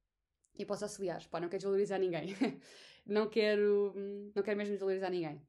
e 0.58 0.64
para 0.64 0.74
os 0.74 0.82
auxiliares, 0.82 1.26
pá, 1.26 1.40
não 1.40 1.48
quero 1.48 1.60
desvalorizar 1.60 2.00
ninguém. 2.00 2.28
não 3.06 3.28
quero, 3.28 3.92
não 4.34 4.42
quero 4.42 4.56
mesmo 4.56 4.72
desvalorizar 4.72 5.10
ninguém. 5.10 5.40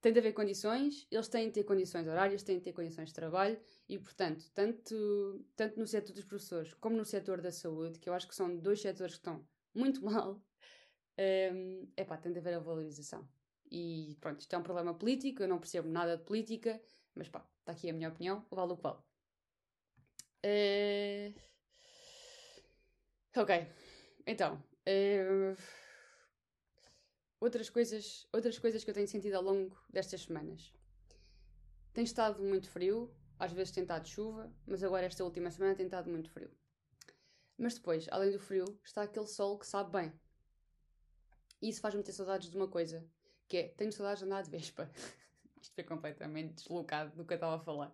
Tem 0.00 0.12
de 0.12 0.18
haver 0.20 0.32
condições, 0.32 1.06
eles 1.10 1.28
têm 1.28 1.46
de 1.46 1.54
ter 1.54 1.64
condições 1.64 2.06
horárias, 2.06 2.44
têm 2.44 2.58
de 2.58 2.64
ter 2.64 2.72
condições 2.72 3.08
de 3.08 3.14
trabalho 3.14 3.60
e, 3.88 3.98
portanto, 3.98 4.48
tanto, 4.54 5.44
tanto 5.56 5.78
no 5.78 5.86
setor 5.86 6.12
dos 6.12 6.24
professores 6.24 6.72
como 6.74 6.96
no 6.96 7.04
setor 7.04 7.40
da 7.40 7.50
saúde, 7.50 7.98
que 7.98 8.08
eu 8.08 8.14
acho 8.14 8.28
que 8.28 8.34
são 8.34 8.56
dois 8.56 8.80
setores 8.80 9.14
que 9.14 9.18
estão 9.18 9.44
muito 9.74 10.02
mal, 10.04 10.40
é 11.16 11.50
um, 11.52 12.04
pá, 12.06 12.16
tem 12.16 12.32
de 12.32 12.38
haver 12.38 12.54
a 12.54 12.60
valorização. 12.60 13.28
E 13.70 14.16
pronto, 14.20 14.40
isto 14.40 14.54
é 14.54 14.58
um 14.58 14.62
problema 14.62 14.94
político, 14.94 15.42
eu 15.42 15.48
não 15.48 15.58
percebo 15.58 15.88
nada 15.88 16.16
de 16.16 16.24
política, 16.24 16.80
mas 17.14 17.28
pá, 17.28 17.44
está 17.60 17.72
aqui 17.72 17.90
a 17.90 17.92
minha 17.92 18.08
opinião, 18.08 18.46
vale 18.50 18.72
o 18.72 18.76
que 18.76 18.82
vale. 18.82 18.98
Uh... 20.46 21.34
Ok, 23.36 23.66
então. 24.26 24.62
Uh... 24.86 25.56
Outras 27.40 27.70
coisas, 27.70 28.26
outras 28.32 28.58
coisas 28.58 28.82
que 28.82 28.90
eu 28.90 28.94
tenho 28.94 29.06
sentido 29.06 29.34
ao 29.34 29.42
longo 29.42 29.76
destas 29.88 30.22
semanas. 30.22 30.72
Tem 31.92 32.02
estado 32.04 32.42
muito 32.42 32.68
frio, 32.68 33.14
às 33.38 33.52
vezes 33.52 33.72
tem 33.72 33.82
estado 33.82 34.08
chuva, 34.08 34.52
mas 34.66 34.82
agora 34.82 35.06
esta 35.06 35.22
última 35.22 35.50
semana 35.50 35.74
tem 35.74 35.86
estado 35.86 36.10
muito 36.10 36.30
frio. 36.30 36.50
Mas 37.56 37.74
depois, 37.74 38.06
além 38.10 38.32
do 38.32 38.38
frio, 38.38 38.64
está 38.84 39.02
aquele 39.02 39.26
sol 39.26 39.58
que 39.58 39.66
sabe 39.66 39.92
bem. 39.92 40.12
E 41.62 41.68
isso 41.68 41.80
faz-me 41.80 42.02
ter 42.02 42.12
saudades 42.12 42.50
de 42.50 42.56
uma 42.56 42.68
coisa, 42.68 43.04
que 43.46 43.56
é, 43.56 43.68
tenho 43.68 43.92
saudades 43.92 44.20
de 44.20 44.26
andar 44.26 44.42
de 44.42 44.50
Vespa. 44.50 44.90
Isto 45.62 45.74
foi 45.74 45.84
completamente 45.84 46.54
deslocado 46.54 47.16
do 47.16 47.24
que 47.24 47.34
eu 47.34 47.36
estava 47.36 47.56
a 47.56 47.58
falar. 47.60 47.92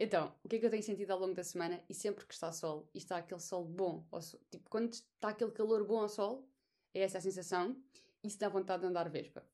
Então, 0.00 0.34
o 0.44 0.48
que 0.48 0.56
é 0.56 0.58
que 0.58 0.66
eu 0.66 0.70
tenho 0.70 0.82
sentido 0.82 1.10
ao 1.10 1.18
longo 1.18 1.34
da 1.34 1.42
semana? 1.42 1.82
E 1.88 1.94
sempre 1.94 2.24
que 2.24 2.32
está 2.32 2.52
sol, 2.52 2.88
e 2.94 2.98
está 2.98 3.16
aquele 3.16 3.40
sol 3.40 3.64
bom, 3.64 4.06
sol, 4.20 4.40
tipo, 4.50 4.70
quando 4.70 4.92
está 4.92 5.30
aquele 5.30 5.50
calor 5.50 5.84
bom 5.84 6.00
ao 6.00 6.08
sol, 6.08 6.48
é 6.94 7.00
essa 7.00 7.18
a 7.18 7.20
sensação, 7.20 7.76
isso 8.22 8.38
dá 8.38 8.48
vontade 8.48 8.82
de 8.82 8.88
andar 8.88 9.08
Vespa. 9.08 9.44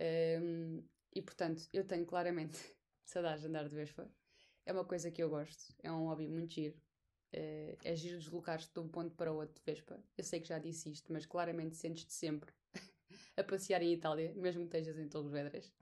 Um, 0.00 0.82
e 1.14 1.22
portanto, 1.22 1.68
eu 1.72 1.84
tenho 1.84 2.06
claramente 2.06 2.58
saudades 3.04 3.42
de 3.42 3.48
andar 3.48 3.68
de 3.68 3.74
Vespa. 3.74 4.10
É 4.64 4.72
uma 4.72 4.84
coisa 4.84 5.10
que 5.10 5.22
eu 5.22 5.30
gosto, 5.30 5.74
é 5.82 5.90
um 5.90 6.06
hobby 6.06 6.28
muito 6.28 6.54
giro. 6.54 6.76
Uh, 7.34 7.76
é 7.84 7.94
giro 7.94 8.18
deslocar-te 8.18 8.72
de 8.72 8.80
um 8.80 8.88
ponto 8.88 9.14
para 9.14 9.32
o 9.32 9.36
outro 9.36 9.54
de 9.54 9.62
Vespa. 9.64 10.02
Eu 10.16 10.24
sei 10.24 10.40
que 10.40 10.48
já 10.48 10.58
disse 10.58 10.90
isto, 10.90 11.12
mas 11.12 11.26
claramente 11.26 11.76
sentes-te 11.76 12.12
sempre 12.12 12.52
a 13.36 13.44
passear 13.44 13.82
em 13.82 13.92
Itália, 13.92 14.32
mesmo 14.34 14.62
que 14.66 14.76
estejas 14.76 14.98
em 14.98 15.08
Torres 15.08 15.30
Vedras, 15.30 15.72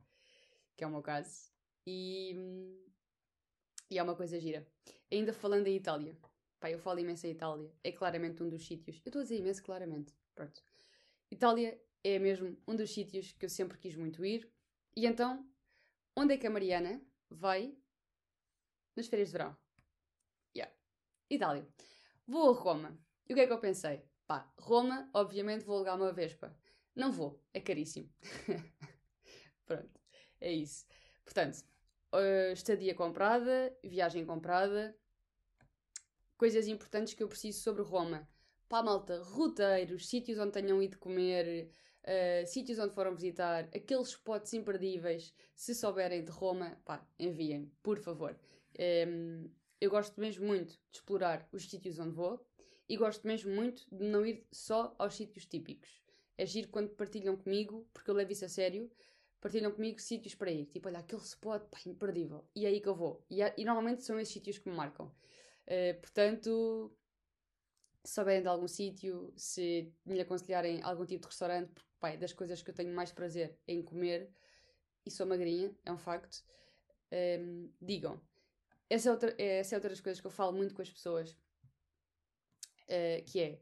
que 0.77 0.83
é 0.83 0.87
o 0.87 0.91
meu 0.91 1.03
caso. 1.03 1.51
E, 1.87 2.35
e 3.91 3.99
é 3.99 4.03
uma 4.03 4.17
coisa 4.17 4.41
gira. 4.41 4.67
Ainda 5.11 5.33
falando 5.33 5.69
em 5.69 5.77
Itália, 5.77 6.17
pá, 6.59 6.71
eu 6.71 6.79
falo 6.81 6.99
imenso 6.99 7.27
em 7.27 7.31
Itália, 7.31 7.73
é 7.85 7.93
claramente 7.93 8.43
um 8.43 8.49
dos 8.49 8.67
sítios. 8.67 8.97
Eu 9.05 9.11
estou 9.11 9.21
a 9.21 9.23
dizer 9.23 9.39
imenso 9.39 9.63
claramente, 9.63 10.13
pronto. 10.35 10.61
Itália 11.31 11.81
é 12.15 12.19
mesmo 12.19 12.57
um 12.69 12.77
dos 12.77 12.93
sítios 12.93 13.33
que 13.33 13.47
eu 13.47 13.51
sempre 13.51 13.79
quis 13.79 13.97
muito 13.97 14.25
ir. 14.25 14.49
E 14.95 15.07
então, 15.07 15.45
onde 16.15 16.35
é 16.35 16.39
que 16.39 16.47
a 16.47 16.51
Mariana 16.51 17.03
vai 17.29 17.77
nas 18.95 19.09
férias 19.09 19.29
de 19.29 19.33
verão? 19.33 19.57
Yeah. 20.57 20.73
Itália. 21.29 21.67
Vou 22.27 22.51
a 22.51 22.55
Roma. 22.55 22.99
E 23.29 23.33
o 23.33 23.37
que 23.37 23.43
é 23.43 23.47
que 23.47 23.53
eu 23.53 23.59
pensei? 23.59 24.05
Pá, 24.27 24.53
Roma, 24.59 25.11
obviamente 25.13 25.65
vou 25.65 25.77
alugar 25.77 25.97
uma 25.97 26.13
Vespa. 26.13 26.57
Não 26.95 27.11
vou, 27.11 27.43
é 27.53 27.61
caríssimo. 27.61 28.09
Pronto, 29.67 30.01
é 30.41 30.53
isso. 30.53 30.87
Portanto, 31.25 31.65
uh, 32.15 32.53
estadia 32.53 32.95
comprada, 32.95 33.77
viagem 33.83 34.25
comprada, 34.25 34.97
coisas 36.37 36.69
importantes 36.69 37.15
que 37.15 37.23
eu 37.23 37.29
preciso 37.29 37.61
sobre 37.61 37.83
Roma. 37.83 38.29
Pá, 38.69 38.83
malta, 38.83 39.23
roteiros, 39.23 40.09
sítios 40.09 40.39
onde 40.39 40.53
tenham 40.53 40.83
ido 40.83 40.99
comer, 40.99 41.71
uh, 42.07 42.47
sítios 42.47 42.79
onde 42.79 42.95
foram 42.95 43.15
visitar, 43.15 43.65
aqueles 43.75 44.09
spots 44.09 44.53
imperdíveis. 44.53 45.35
Se 45.55 45.75
souberem 45.75 46.25
de 46.25 46.31
Roma, 46.31 46.81
pá, 46.85 47.07
enviem, 47.19 47.71
por 47.83 47.99
favor. 47.99 48.39
Um, 48.79 49.51
eu 49.81 49.91
gosto 49.91 50.19
mesmo 50.21 50.47
muito 50.47 50.73
de 50.73 50.99
explorar 50.99 51.49
os 51.53 51.69
sítios 51.69 51.99
onde 51.99 52.15
vou 52.15 52.45
e 52.89 52.97
gosto 52.97 53.27
mesmo 53.27 53.55
muito 53.55 53.85
de 53.91 54.05
não 54.05 54.25
ir 54.25 54.47
só 54.53 54.95
aos 54.99 55.15
sítios 55.15 55.47
típicos. 55.47 56.03
É 56.39 56.47
giro 56.47 56.69
quando 56.69 56.91
partilham 56.91 57.37
comigo, 57.37 57.89
porque 57.93 58.11
eu 58.11 58.15
levo 58.15 58.33
isso 58.33 58.45
a 58.45 58.49
sério, 58.49 58.91
partilham 59.41 59.73
comigo 59.73 60.01
sítios 60.01 60.35
para 60.35 60.51
ir. 60.51 60.67
Tipo, 60.67 60.89
olha, 60.89 60.99
aquele 60.99 61.23
spot, 61.23 61.63
pá, 61.71 61.79
imperdível. 61.87 62.47
E 62.55 62.67
é 62.67 62.69
aí 62.69 62.81
que 62.81 62.89
eu 62.89 62.95
vou. 62.95 63.25
E, 63.31 63.41
e 63.57 63.65
normalmente 63.65 64.03
são 64.03 64.19
esses 64.19 64.33
sítios 64.33 64.59
que 64.59 64.69
me 64.69 64.77
marcam. 64.77 65.07
Uh, 65.67 66.01
portanto, 66.01 66.95
se 68.07 68.15
souberem 68.15 68.43
de 68.43 68.49
algum 68.49 68.69
sítio, 68.69 69.33
se 69.37 69.93
me 70.05 70.21
aconselharem 70.21 70.81
algum 70.83 71.05
tipo 71.05 71.23
de 71.23 71.27
restaurante, 71.27 71.73
porque, 71.73 71.87
é 72.07 72.17
das 72.17 72.33
coisas 72.33 72.63
que 72.63 72.71
eu 72.71 72.75
tenho 72.75 72.95
mais 72.95 73.11
prazer 73.11 73.59
em 73.67 73.83
comer, 73.83 74.31
e 75.05 75.11
sou 75.11 75.27
magrinha, 75.27 75.75
é 75.85 75.93
um 75.93 75.99
facto, 75.99 76.45
um, 77.41 77.69
digam. 77.81 78.21
Essa 78.89 79.09
é, 79.09 79.13
outra, 79.13 79.35
essa 79.37 79.75
é 79.75 79.77
outra 79.77 79.91
das 79.91 80.01
coisas 80.01 80.21
que 80.21 80.27
eu 80.27 80.31
falo 80.31 80.53
muito 80.53 80.73
com 80.73 80.83
as 80.83 80.91
pessoas, 80.91 81.33
uh, 82.85 83.25
que 83.27 83.41
é, 83.41 83.61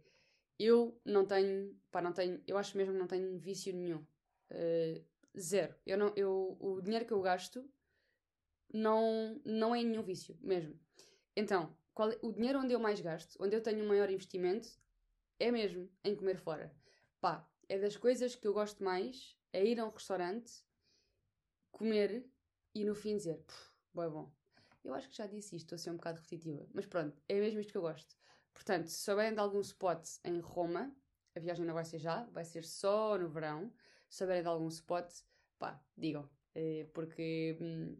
eu 0.59 1.01
não 1.07 1.25
tenho, 1.25 1.75
pá, 1.91 2.03
não 2.03 2.13
tenho, 2.13 2.43
eu 2.47 2.59
acho 2.59 2.77
mesmo 2.77 2.93
que 2.93 2.99
não 2.99 3.07
tenho 3.07 3.39
vício 3.39 3.75
nenhum. 3.75 4.07
Uh, 4.51 5.03
zero. 5.39 5.75
Eu 5.87 5.97
não, 5.97 6.13
eu, 6.17 6.57
o 6.61 6.83
dinheiro 6.83 7.07
que 7.07 7.13
eu 7.13 7.23
gasto 7.23 7.67
não, 8.71 9.41
não 9.43 9.75
é 9.75 9.83
nenhum 9.83 10.03
vício, 10.03 10.37
mesmo. 10.43 10.79
Então, 11.35 11.75
qual, 11.95 12.11
o 12.23 12.33
dinheiro 12.33 12.59
onde 12.59 12.73
eu 12.73 12.81
mais 12.81 13.01
gasto, 13.01 13.37
onde 13.41 13.57
eu 13.57 13.63
tenho 13.63 13.85
um 13.85 13.89
maior 13.89 14.11
investimento, 14.11 14.69
é 15.39 15.51
mesmo 15.51 15.89
em 16.03 16.15
comer 16.15 16.37
fora. 16.37 16.75
Pá, 17.21 17.49
é 17.69 17.79
das 17.79 17.97
coisas 17.97 18.35
que 18.35 18.47
eu 18.47 18.53
gosto 18.53 18.83
mais, 18.85 19.39
é 19.53 19.65
ir 19.65 19.81
a 19.81 19.87
um 19.87 19.91
restaurante, 19.91 20.53
comer 21.71 22.27
e 22.75 22.85
no 22.85 22.95
fim 22.95 23.17
dizer, 23.17 23.43
bom, 23.93 24.03
é 24.03 24.09
bom. 24.09 24.33
Eu 24.83 24.93
acho 24.93 25.09
que 25.09 25.17
já 25.17 25.27
disse 25.27 25.57
isto, 25.57 25.67
estou 25.67 25.77
a 25.77 25.79
ser 25.79 25.91
um 25.91 25.97
bocado 25.97 26.19
repetitiva, 26.19 26.67
mas 26.75 26.85
pronto, 26.87 27.23
é 27.29 27.41
mesmo 27.41 27.61
isto 27.61 27.73
que 27.73 27.79
eu 27.79 27.83
gosto. 27.83 28.17
Portanto, 28.53 28.89
se 28.89 28.99
souberem 28.99 29.33
de 29.33 29.41
algum 29.41 29.61
spot 29.61 30.07
em 30.25 30.39
Roma, 30.41 30.95
a 31.35 31.41
viagem 31.41 31.65
não 31.65 31.75
vai 31.75 31.85
ser 31.85 31.99
já, 31.99 32.25
vai 32.27 32.45
ser 32.45 32.65
só 32.65 33.19
no 33.19 33.29
verão. 33.29 33.73
Se 34.09 34.19
souberem 34.19 34.43
de 34.43 34.49
algum 34.49 34.69
spot, 34.69 35.13
pá, 35.59 35.83
digam. 35.97 36.29
É, 36.55 36.87
porque 36.95 37.59
hum, 37.61 37.97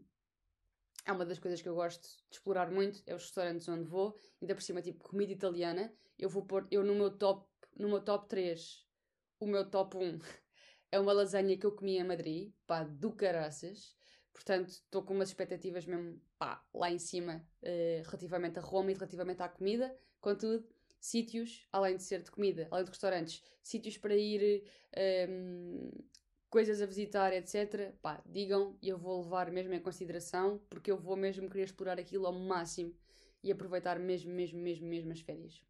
é 1.05 1.11
uma 1.11 1.25
das 1.25 1.39
coisas 1.39 1.61
que 1.61 1.69
eu 1.69 1.75
gosto 1.75 2.01
de 2.01 2.35
explorar 2.35 2.71
muito, 2.71 3.01
é 3.05 3.13
os 3.13 3.23
restaurantes 3.23 3.67
onde 3.69 3.87
vou, 3.87 4.19
ainda 4.41 4.55
por 4.55 4.61
cima, 4.61 4.81
tipo, 4.81 5.03
comida 5.03 5.31
italiana. 5.31 5.93
Eu 6.17 6.29
vou 6.29 6.43
pôr, 6.43 6.67
eu 6.71 6.83
no 6.83 6.95
meu 6.95 7.11
top, 7.11 7.47
no 7.77 7.89
meu 7.89 8.01
top 8.01 8.27
3, 8.27 8.85
o 9.39 9.45
meu 9.45 9.69
top 9.69 9.97
1 9.97 10.19
é 10.91 10.99
uma 10.99 11.13
lasanha 11.13 11.57
que 11.57 11.65
eu 11.65 11.71
comi 11.71 11.97
em 11.97 12.03
Madrid, 12.03 12.51
pá, 12.65 12.83
do 12.83 13.11
caraças. 13.11 13.95
Portanto, 14.33 14.69
estou 14.69 15.03
com 15.03 15.13
umas 15.13 15.29
expectativas 15.29 15.85
mesmo, 15.85 16.19
pá, 16.37 16.65
lá 16.73 16.91
em 16.91 16.99
cima, 16.99 17.45
uh, 17.61 18.03
relativamente 18.03 18.59
a 18.59 18.61
Roma 18.61 18.91
e 18.91 18.93
relativamente 18.93 19.41
à 19.41 19.47
comida. 19.47 19.95
Contudo, 20.19 20.67
sítios, 20.99 21.67
além 21.71 21.97
de 21.97 22.03
ser 22.03 22.23
de 22.23 22.31
comida, 22.31 22.67
além 22.71 22.83
de 22.83 22.89
restaurantes, 22.89 23.43
sítios 23.61 23.97
para 23.97 24.15
ir, 24.15 24.63
um, 25.29 25.91
coisas 26.55 26.81
a 26.81 26.85
visitar, 26.85 27.33
etc. 27.33 27.91
Pá, 28.01 28.23
digam 28.25 28.77
e 28.81 28.87
eu 28.87 28.97
vou 28.97 29.21
levar 29.21 29.51
mesmo 29.51 29.73
em 29.73 29.81
consideração, 29.81 30.57
porque 30.69 30.89
eu 30.89 30.97
vou 30.97 31.17
mesmo 31.17 31.49
querer 31.49 31.65
explorar 31.65 31.99
aquilo 31.99 32.25
ao 32.25 32.31
máximo 32.31 32.95
e 33.43 33.51
aproveitar 33.51 33.99
mesmo, 33.99 34.31
mesmo, 34.31 34.57
mesmo, 34.61 34.87
mesmo 34.87 35.11
as 35.11 35.19
férias. 35.19 35.61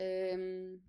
Um... 0.00 0.80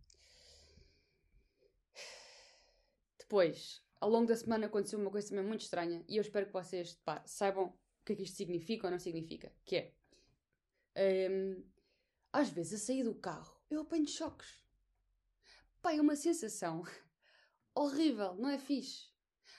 Depois, 3.19 3.85
ao 4.01 4.09
longo 4.09 4.25
da 4.25 4.35
semana 4.35 4.65
aconteceu 4.65 4.97
uma 4.97 5.11
coisa 5.11 5.29
também 5.29 5.45
muito 5.45 5.61
estranha 5.61 6.03
e 6.07 6.17
eu 6.17 6.21
espero 6.21 6.47
que 6.47 6.53
vocês 6.53 6.95
pá, 7.05 7.21
saibam 7.27 7.65
o 7.65 8.05
que 8.05 8.13
é 8.13 8.15
que 8.15 8.23
isto 8.23 8.37
significa 8.37 8.87
ou 8.87 8.91
não 8.91 8.97
significa. 8.97 9.53
Que 9.65 9.93
é, 10.95 11.29
um, 11.29 11.63
às 12.33 12.49
vezes, 12.49 12.81
a 12.81 12.85
sair 12.87 13.03
do 13.03 13.13
carro, 13.13 13.55
eu 13.69 13.81
apanho 13.81 14.07
choques. 14.07 14.65
Pá, 15.79 15.93
é 15.93 16.01
uma 16.01 16.15
sensação 16.15 16.81
horrível, 17.79 18.35
não 18.35 18.49
é 18.49 18.57
fixe. 18.57 19.09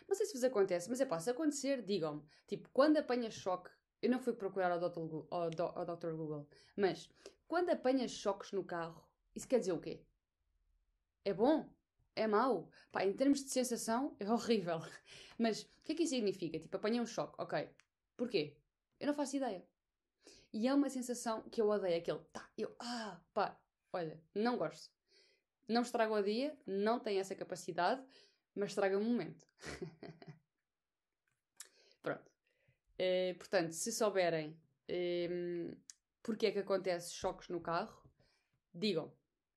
Não 0.09 0.15
sei 0.15 0.27
se 0.27 0.33
vos 0.33 0.45
acontece, 0.45 0.89
mas 0.89 1.01
é 1.01 1.07
pá, 1.07 1.21
se 1.21 1.31
acontecer, 1.31 1.83
digam-me. 1.83 2.23
Tipo, 2.47 2.69
quando 2.73 2.97
apanhas 2.97 3.35
choque, 3.35 3.71
eu 4.01 4.11
não 4.11 4.19
fui 4.19 4.33
procurar 4.33 4.71
ao 4.71 4.79
Dr. 4.79 5.01
Google, 5.01 5.29
Dr. 5.51 6.13
Google, 6.13 6.49
mas 6.77 7.11
quando 7.47 7.71
apanhas 7.71 8.11
choques 8.11 8.53
no 8.53 8.65
carro, 8.65 9.05
isso 9.35 9.49
quer 9.49 9.59
dizer 9.59 9.73
o 9.73 9.81
quê? 9.81 10.03
É 11.25 11.33
bom? 11.33 11.69
É 12.15 12.27
mau? 12.27 12.71
Pá, 12.91 13.05
em 13.05 13.13
termos 13.13 13.45
de 13.45 13.51
sensação, 13.51 14.17
é 14.19 14.31
horrível. 14.31 14.81
Mas 15.39 15.63
o 15.63 15.69
que 15.85 15.93
é 15.93 15.95
que 15.95 16.03
isso 16.03 16.15
significa? 16.15 16.59
Tipo, 16.59 16.77
apanhei 16.77 17.01
um 17.01 17.07
choque, 17.07 17.35
ok. 17.39 17.71
Porquê? 18.17 18.57
Eu 18.99 19.07
não 19.07 19.15
faço 19.15 19.37
ideia. 19.37 19.65
E 20.53 20.67
é 20.67 20.75
uma 20.75 20.91
sensação 20.91 21.43
que 21.51 21.61
eu 21.61 21.69
odeio, 21.69 21.99
aquele, 21.99 22.19
tá, 22.33 22.51
eu, 22.57 22.75
ah, 22.81 23.21
pá, 23.33 23.61
olha, 23.93 24.21
não 24.35 24.57
gosto. 24.57 24.91
Não 25.69 25.83
estraga 25.83 26.13
o 26.13 26.23
dia, 26.23 26.57
não 26.67 26.99
tem 26.99 27.19
essa 27.19 27.35
capacidade, 27.35 28.03
mas 28.55 28.71
estraga 28.71 28.99
o 28.99 29.05
momento. 29.05 29.47
Pronto. 32.03 32.31
Uh, 32.99 33.37
portanto, 33.37 33.73
se 33.73 33.93
souberem 33.93 34.59
um, 34.91 35.77
porque 36.23 36.47
é 36.47 36.53
que 36.53 36.59
acontece 36.59 37.15
choques 37.15 37.49
no 37.49 37.61
carro, 37.61 38.03
digam, 38.75 39.13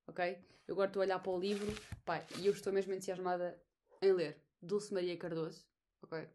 ok? 0.08 0.38
Eu 0.68 0.76
agora 0.76 0.90
estou 0.90 1.02
a 1.02 1.06
olhar 1.06 1.20
para 1.20 1.32
o 1.32 1.40
livro, 1.40 1.74
pá, 2.06 2.26
e 2.40 2.46
eu 2.46 2.54
estou 2.54 2.74
mesmo 2.74 2.94
entusiasmada 2.94 3.62
em 4.02 4.12
ler 4.14 4.42
Dulce 4.62 4.94
Maria 4.94 5.18
Cardoso, 5.18 5.66
ok? 6.02 6.30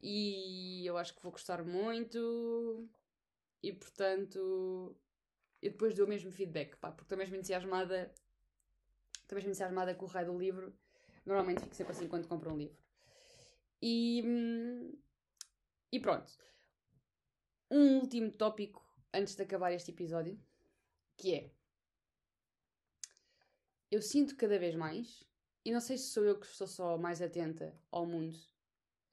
E 0.00 0.84
eu 0.86 0.96
acho 0.98 1.14
que 1.14 1.22
vou 1.22 1.32
gostar 1.32 1.64
muito 1.64 2.88
e 3.62 3.72
portanto 3.72 4.96
eu 5.60 5.70
depois 5.70 5.94
dou 5.94 6.06
o 6.06 6.08
mesmo 6.08 6.32
feedback, 6.32 6.76
pá, 6.76 6.90
porque 6.90 7.04
estou 7.04 7.16
mesmo 7.16 7.36
entusiasmada, 7.36 8.12
estou 9.32 9.36
mesmo 9.36 9.50
entusiasmada 9.50 9.94
com 9.94 10.04
o 10.04 10.08
raio 10.08 10.26
do 10.26 10.38
livro. 10.38 10.74
Normalmente 11.24 11.62
fico 11.62 11.74
sempre 11.74 11.92
assim 11.92 12.08
quando 12.08 12.28
compro 12.28 12.52
um 12.52 12.56
livro. 12.56 12.76
E, 13.80 14.22
e 15.90 16.00
pronto. 16.00 16.32
Um 17.70 18.00
último 18.00 18.30
tópico 18.30 18.84
antes 19.12 19.34
de 19.34 19.42
acabar 19.42 19.72
este 19.72 19.90
episódio, 19.90 20.38
que 21.16 21.34
é 21.34 21.50
eu 23.90 24.00
sinto 24.00 24.36
cada 24.36 24.58
vez 24.58 24.74
mais, 24.74 25.22
e 25.64 25.70
não 25.70 25.80
sei 25.80 25.98
se 25.98 26.10
sou 26.10 26.24
eu 26.24 26.38
que 26.38 26.46
estou 26.46 26.66
só 26.66 26.96
mais 26.96 27.20
atenta 27.20 27.78
ao 27.90 28.06
mundo 28.06 28.36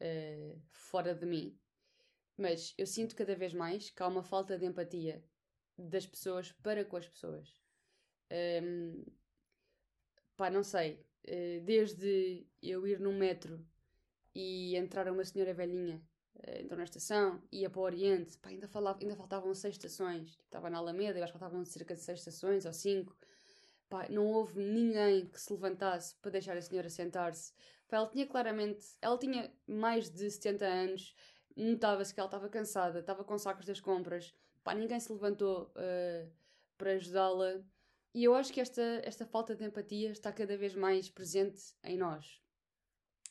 uh, 0.02 0.62
fora 0.72 1.14
de 1.14 1.26
mim, 1.26 1.60
mas 2.38 2.74
eu 2.78 2.88
sinto 2.88 3.16
cada 3.16 3.36
vez 3.36 3.54
mais 3.54 3.90
que 3.90 4.02
há 4.02 4.08
uma 4.08 4.24
falta 4.24 4.58
de 4.58 4.66
empatia 4.66 5.24
das 5.78 6.06
pessoas 6.06 6.54
para 6.64 6.86
com 6.86 6.96
as 6.96 7.08
pessoas. 7.08 7.62
Um, 8.32 9.04
pá, 10.40 10.50
não 10.50 10.64
sei. 10.64 11.06
Uh, 11.28 11.62
desde 11.66 12.48
eu 12.64 12.88
ir 12.88 12.98
num 12.98 13.16
metro 13.16 13.60
e 14.34 14.74
entrar 14.78 15.12
uma 15.12 15.26
senhora 15.26 15.54
velhinha, 15.54 16.02
uh, 16.36 16.62
entrou 16.62 16.78
na 16.78 16.86
estação, 16.86 17.44
ia 17.52 17.70
para 17.70 17.82
o 17.82 17.84
Oriente, 17.84 18.38
pá, 18.38 18.48
ainda, 18.48 18.66
falava, 18.70 19.00
ainda 19.02 19.18
faltavam 19.18 19.54
seis 19.54 19.76
estações. 19.76 20.40
Estava 20.46 20.70
na 20.70 20.78
Alameda, 20.78 21.20
eu 21.20 21.24
acho 21.24 21.34
que 21.34 21.40
faltavam 21.40 21.66
cerca 21.66 21.94
de 21.94 22.00
seis 22.00 22.20
estações 22.20 22.66
ou 22.66 22.72
cinco. 22.72 23.18
Pá, 23.90 24.08
não 24.10 24.28
houve 24.28 24.58
ninguém 24.62 25.28
que 25.28 25.42
se 25.42 25.52
levantasse 25.52 26.16
para 26.22 26.32
deixar 26.32 26.56
a 26.56 26.62
senhora 26.62 26.90
sentar-se. 26.90 27.52
ela 27.92 28.08
tinha 28.08 28.26
claramente, 28.26 28.86
ela 29.02 29.18
tinha 29.18 29.52
mais 29.68 30.10
de 30.10 30.32
70 30.32 30.66
anos, 30.66 31.16
notava-se 31.54 32.14
que 32.14 32.20
ela 32.20 32.28
estava 32.28 32.48
cansada, 32.48 33.00
estava 33.00 33.26
com 33.26 33.38
sacos 33.38 33.66
das 33.66 33.82
compras, 33.82 34.34
pá, 34.64 34.74
ninguém 34.74 35.00
se 35.02 35.12
levantou 35.12 35.74
uh, 35.76 36.32
para 36.78 36.92
ajudá-la. 36.92 37.62
E 38.14 38.24
eu 38.24 38.34
acho 38.34 38.52
que 38.52 38.60
esta, 38.60 38.82
esta 39.04 39.26
falta 39.26 39.56
de 39.56 39.64
empatia 39.64 40.12
está 40.12 40.32
cada 40.32 40.58
vez 40.58 40.74
mais 40.74 41.10
presente 41.10 41.62
em 41.84 41.98
nós. 41.98 42.42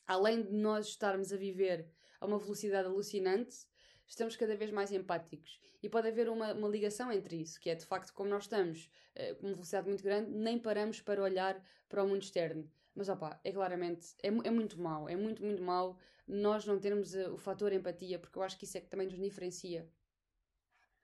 Além 0.07 0.43
de 0.43 0.53
nós 0.53 0.87
estarmos 0.89 1.33
a 1.33 1.37
viver 1.37 1.91
a 2.21 2.27
uma 2.27 2.39
velocidade 2.39 2.87
alucinante, 2.87 3.67
estamos 4.07 4.37
cada 4.37 4.57
vez 4.57 4.71
mais 4.71 4.93
empáticos. 4.93 5.61
E 5.83 5.89
pode 5.89 6.09
haver 6.09 6.29
uma, 6.29 6.55
uma 6.55 6.69
ligação 6.69 7.13
entre 7.13 7.37
isso, 7.37 7.61
que 7.61 7.71
é 7.71 7.75
de 7.75 7.85
facto 7.85 8.13
como 8.13 8.31
nós 8.31 8.45
estamos 8.45 8.91
uh, 9.17 9.35
com 9.37 9.47
uma 9.47 9.55
velocidade 9.55 9.89
muito 9.89 10.03
grande, 10.03 10.31
nem 10.31 10.59
paramos 10.59 11.01
para 11.01 11.23
olhar 11.23 11.63
para 11.89 12.03
o 12.03 12.09
mundo 12.09 12.23
externo. 12.23 12.71
Mas 12.95 13.09
opá, 13.09 13.41
é 13.45 13.53
claramente, 13.53 14.15
é, 14.23 14.29
é 14.29 14.51
muito 14.51 14.81
mau, 14.81 15.09
é 15.09 15.17
muito, 15.17 15.45
muito 15.45 15.63
mau 15.63 15.99
nós 16.27 16.67
não 16.67 16.79
termos 16.79 17.15
uh, 17.15 17.33
o 17.33 17.39
fator 17.39 17.73
empatia, 17.73 18.19
porque 18.19 18.39
eu 18.39 18.43
acho 18.43 18.57
que 18.59 18.65
isso 18.65 18.77
é 18.77 18.81
que 18.81 18.89
também 18.89 19.09
nos 19.09 19.19
diferencia 19.19 19.91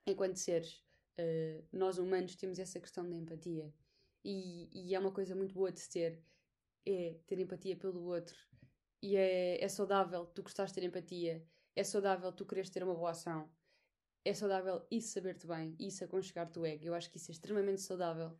enquanto 0.05 0.37
seres. 0.37 0.84
Uh, 1.19 1.63
nós 1.71 1.97
humanos 1.97 2.35
temos 2.35 2.59
essa 2.59 2.79
questão 2.79 3.09
da 3.09 3.15
empatia 3.15 3.73
e, 4.23 4.69
e, 4.73 4.93
é 4.93 4.99
uma 4.99 5.11
coisa 5.11 5.33
muito 5.33 5.53
boa 5.53 5.71
de 5.71 5.79
se 5.79 5.89
ter, 5.89 6.21
é 6.85 7.15
ter 7.25 7.39
empatia 7.39 7.77
pelo 7.77 8.03
outro 8.03 8.37
e 9.01 9.15
é, 9.15 9.63
é 9.63 9.67
saudável 9.69 10.25
tu 10.25 10.43
gostares 10.43 10.73
de 10.73 10.81
ter 10.81 10.85
empatia, 10.85 11.41
é 11.75 11.83
saudável 11.83 12.33
tu 12.33 12.45
quereres 12.45 12.69
ter 12.69 12.83
uma 12.83 12.93
boa 12.93 13.11
ação, 13.11 13.49
é 14.25 14.33
saudável 14.33 14.85
isso 14.91 15.13
saber-te 15.13 15.47
bem, 15.47 15.73
isso 15.79 16.03
aconchegar-te 16.03 16.59
o 16.59 16.65
ego, 16.65 16.85
eu 16.85 16.93
acho 16.93 17.09
que 17.09 17.17
isso 17.17 17.31
é 17.31 17.33
extremamente 17.33 17.81
saudável 17.81 18.37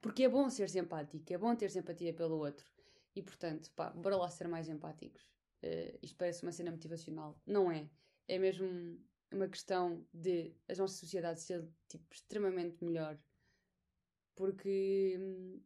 porque 0.00 0.24
é 0.24 0.28
bom 0.28 0.48
ser 0.50 0.68
empático, 0.76 1.32
é 1.32 1.38
bom 1.38 1.54
ter 1.54 1.74
empatia 1.76 2.12
pelo 2.12 2.38
outro 2.38 2.66
E 3.14 3.22
portanto, 3.22 3.70
pá, 3.72 3.90
bora 3.90 4.16
lá 4.16 4.30
ser 4.30 4.48
mais 4.48 4.68
empáticos. 4.68 5.22
Uh, 5.62 5.98
isto 6.02 6.16
parece 6.16 6.42
uma 6.42 6.52
cena 6.52 6.70
motivacional. 6.70 7.40
Não 7.46 7.70
é. 7.70 7.88
É 8.28 8.38
mesmo 8.38 9.00
uma 9.30 9.48
questão 9.48 10.06
de 10.12 10.54
a 10.68 10.74
nossa 10.74 10.94
sociedade 10.94 11.40
ser 11.40 11.66
tipo, 11.88 12.04
extremamente 12.12 12.82
melhor. 12.84 13.18
Porque 14.34 15.16
hum, 15.18 15.60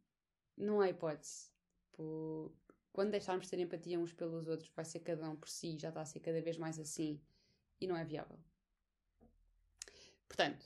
não 0.57 0.81
há 0.81 0.89
hipótese. 0.89 1.51
Tipo, 1.91 2.55
quando 2.91 3.11
deixarmos 3.11 3.45
de 3.45 3.51
ter 3.51 3.59
empatia 3.59 3.99
uns 3.99 4.13
pelos 4.13 4.47
outros, 4.47 4.69
vai 4.75 4.85
ser 4.85 4.99
cada 4.99 5.29
um 5.29 5.35
por 5.35 5.49
si, 5.49 5.77
já 5.77 5.89
está 5.89 6.01
a 6.01 6.05
ser 6.05 6.19
cada 6.19 6.41
vez 6.41 6.57
mais 6.57 6.79
assim 6.79 7.21
e 7.79 7.87
não 7.87 7.97
é 7.97 8.03
viável. 8.03 8.37
Portanto, 10.27 10.65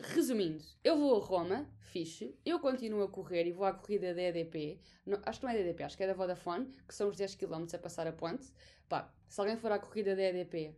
resumindo, 0.00 0.62
eu 0.84 0.98
vou 0.98 1.16
a 1.16 1.24
Roma, 1.24 1.70
fixe, 1.80 2.38
eu 2.44 2.60
continuo 2.60 3.02
a 3.02 3.08
correr 3.08 3.46
e 3.46 3.52
vou 3.52 3.64
à 3.64 3.72
corrida 3.72 4.14
da 4.14 4.22
EDP, 4.22 4.80
não, 5.06 5.20
acho 5.24 5.40
que 5.40 5.46
não 5.46 5.52
é 5.52 5.54
da 5.54 5.60
EDP, 5.60 5.82
acho 5.82 5.96
que 5.96 6.02
é 6.02 6.06
da 6.06 6.14
Vodafone, 6.14 6.74
que 6.86 6.94
são 6.94 7.08
os 7.08 7.16
10 7.16 7.34
km 7.36 7.66
a 7.72 7.78
passar 7.78 8.06
a 8.06 8.12
ponte. 8.12 8.52
Pá, 8.88 9.12
se 9.28 9.40
alguém 9.40 9.56
for 9.56 9.72
à 9.72 9.78
corrida 9.78 10.14
da 10.14 10.22
EDP 10.22 10.76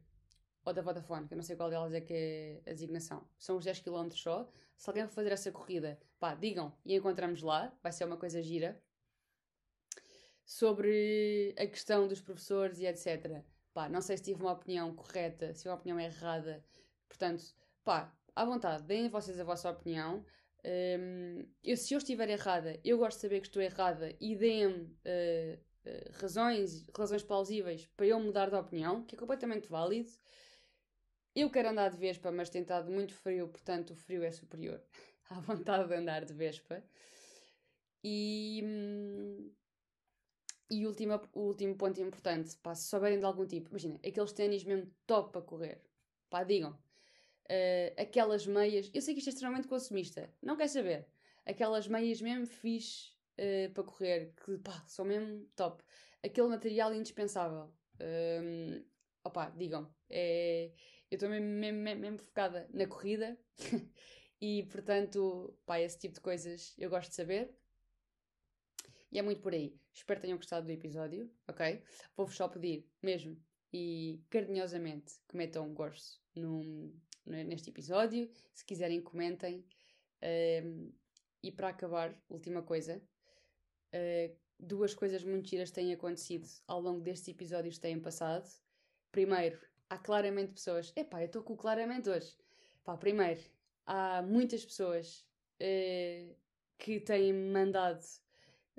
ou 0.64 0.72
da 0.72 0.82
Vodafone, 0.82 1.26
que 1.26 1.34
eu 1.34 1.36
não 1.36 1.42
sei 1.42 1.56
qual 1.56 1.70
delas 1.70 1.92
é 1.94 2.00
que 2.00 2.12
é 2.12 2.70
a 2.70 2.72
designação, 2.72 3.26
são 3.38 3.56
os 3.56 3.64
10 3.64 3.80
km 3.80 4.10
só. 4.12 4.48
Se 4.76 4.88
alguém 4.88 5.06
for 5.06 5.14
fazer 5.14 5.32
essa 5.32 5.50
corrida, 5.50 5.98
pá, 6.18 6.34
digam 6.34 6.72
e 6.84 6.94
encontramos 6.94 7.42
lá, 7.42 7.72
vai 7.82 7.92
ser 7.92 8.04
uma 8.04 8.16
coisa 8.16 8.42
gira 8.42 8.80
sobre 10.44 11.54
a 11.56 11.66
questão 11.66 12.08
dos 12.08 12.20
professores 12.20 12.80
e 12.80 12.86
etc. 12.86 13.42
Pá, 13.72 13.88
não 13.88 14.00
sei 14.00 14.16
se 14.16 14.24
tive 14.24 14.42
uma 14.42 14.52
opinião 14.52 14.94
correta, 14.94 15.54
se 15.54 15.68
uma 15.68 15.76
opinião 15.76 15.98
errada. 15.98 16.64
Portanto, 17.08 17.44
pá, 17.84 18.12
à 18.34 18.44
vontade, 18.44 18.82
deem 18.82 19.08
vocês 19.08 19.38
a 19.38 19.44
vossa 19.44 19.70
opinião. 19.70 20.24
Um, 20.64 21.46
eu, 21.62 21.76
se 21.76 21.94
eu 21.94 21.98
estiver 21.98 22.28
errada, 22.28 22.78
eu 22.84 22.98
gosto 22.98 23.16
de 23.16 23.22
saber 23.22 23.40
que 23.40 23.46
estou 23.46 23.62
errada 23.62 24.14
e 24.20 24.36
deem-me 24.36 24.82
uh, 24.82 25.58
uh, 25.86 26.12
razões, 26.20 26.84
razões 26.96 27.22
plausíveis 27.22 27.86
para 27.96 28.06
eu 28.06 28.20
mudar 28.20 28.50
de 28.50 28.56
opinião, 28.56 29.04
que 29.04 29.14
é 29.14 29.18
completamente 29.18 29.68
válido. 29.68 30.10
Eu 31.34 31.48
quero 31.48 31.68
andar 31.68 31.90
de 31.90 31.96
Vespa, 31.96 32.32
mas 32.32 32.50
tem 32.50 32.62
estado 32.62 32.90
muito 32.90 33.14
frio, 33.14 33.48
portanto 33.48 33.90
o 33.90 33.94
frio 33.96 34.24
é 34.24 34.32
superior 34.32 34.82
à 35.30 35.38
vontade 35.40 35.88
de 35.88 35.94
andar 35.94 36.24
de 36.24 36.32
Vespa. 36.32 36.82
E, 38.02 38.60
hum, 38.64 39.52
e 40.70 40.86
última, 40.86 41.20
o 41.32 41.40
último 41.40 41.76
ponto 41.76 42.00
importante, 42.00 42.56
pá, 42.56 42.74
se 42.74 42.88
souberem 42.88 43.18
de 43.18 43.24
algum 43.24 43.46
tipo, 43.46 43.70
imagina, 43.70 43.96
aqueles 43.96 44.32
ténis 44.32 44.64
mesmo 44.64 44.90
top 45.06 45.32
para 45.32 45.42
correr, 45.42 45.80
pá, 46.28 46.42
digam. 46.42 46.72
Uh, 47.50 48.00
aquelas 48.00 48.46
meias, 48.46 48.90
eu 48.94 49.02
sei 49.02 49.14
que 49.14 49.18
isto 49.18 49.28
é 49.28 49.32
extremamente 49.32 49.68
consumista, 49.68 50.32
não 50.40 50.56
quer 50.56 50.68
saber. 50.68 51.06
Aquelas 51.44 51.88
meias 51.88 52.20
mesmo 52.20 52.46
fixe 52.46 53.10
uh, 53.38 53.72
para 53.72 53.84
correr, 53.84 54.32
que 54.44 54.58
pá, 54.58 54.84
são 54.86 55.04
mesmo 55.04 55.46
top. 55.56 55.82
Aquele 56.22 56.48
material 56.48 56.94
indispensável. 56.94 57.72
Um, 58.00 58.74
ehm, 58.74 58.84
opá, 59.24 59.50
digam. 59.50 59.92
É, 60.08 60.70
eu 61.10 61.16
estou 61.16 61.28
mesmo, 61.28 61.46
mesmo, 61.46 61.80
mesmo, 61.80 62.00
mesmo 62.00 62.18
focada 62.18 62.68
na 62.72 62.86
corrida 62.86 63.38
e, 64.40 64.64
portanto, 64.70 65.56
pá, 65.66 65.80
esse 65.80 65.98
tipo 65.98 66.14
de 66.14 66.20
coisas 66.20 66.74
eu 66.78 66.88
gosto 66.90 67.10
de 67.10 67.16
saber. 67.16 67.54
E 69.12 69.18
é 69.18 69.22
muito 69.22 69.40
por 69.40 69.52
aí. 69.52 69.76
Espero 69.92 70.20
que 70.20 70.26
tenham 70.26 70.38
gostado 70.38 70.66
do 70.66 70.72
episódio, 70.72 71.28
ok? 71.48 71.82
Vou-vos 72.16 72.36
só 72.36 72.48
pedir, 72.48 72.88
mesmo 73.02 73.36
e 73.72 74.20
carinhosamente, 74.28 75.14
que 75.28 75.36
metam 75.36 75.68
um 75.68 75.74
gosto 75.74 76.20
no, 76.34 76.92
neste 77.24 77.70
episódio. 77.70 78.30
Se 78.52 78.64
quiserem, 78.64 79.00
comentem. 79.00 79.64
Um, 80.22 80.92
e 81.42 81.52
para 81.52 81.68
acabar, 81.68 82.16
última 82.28 82.62
coisa. 82.62 83.02
Uh, 83.94 84.36
duas 84.58 84.94
coisas 84.94 85.24
muito 85.24 85.48
giras 85.48 85.70
têm 85.70 85.92
acontecido 85.92 86.48
ao 86.66 86.80
longo 86.80 87.00
destes 87.00 87.28
episódios 87.28 87.76
que 87.76 87.80
têm 87.80 88.00
passado. 88.00 88.48
Primeiro, 89.10 89.58
há 89.90 89.98
claramente 89.98 90.52
pessoas. 90.52 90.92
Epá, 90.96 91.20
eu 91.20 91.26
estou 91.26 91.42
com 91.42 91.54
o 91.54 91.56
claramente 91.56 92.08
hoje. 92.08 92.38
Pá, 92.84 92.96
primeiro, 92.96 93.42
há 93.84 94.22
muitas 94.22 94.64
pessoas 94.64 95.26
uh, 95.60 96.36
que 96.78 97.00
têm 97.00 97.32
mandado 97.32 98.02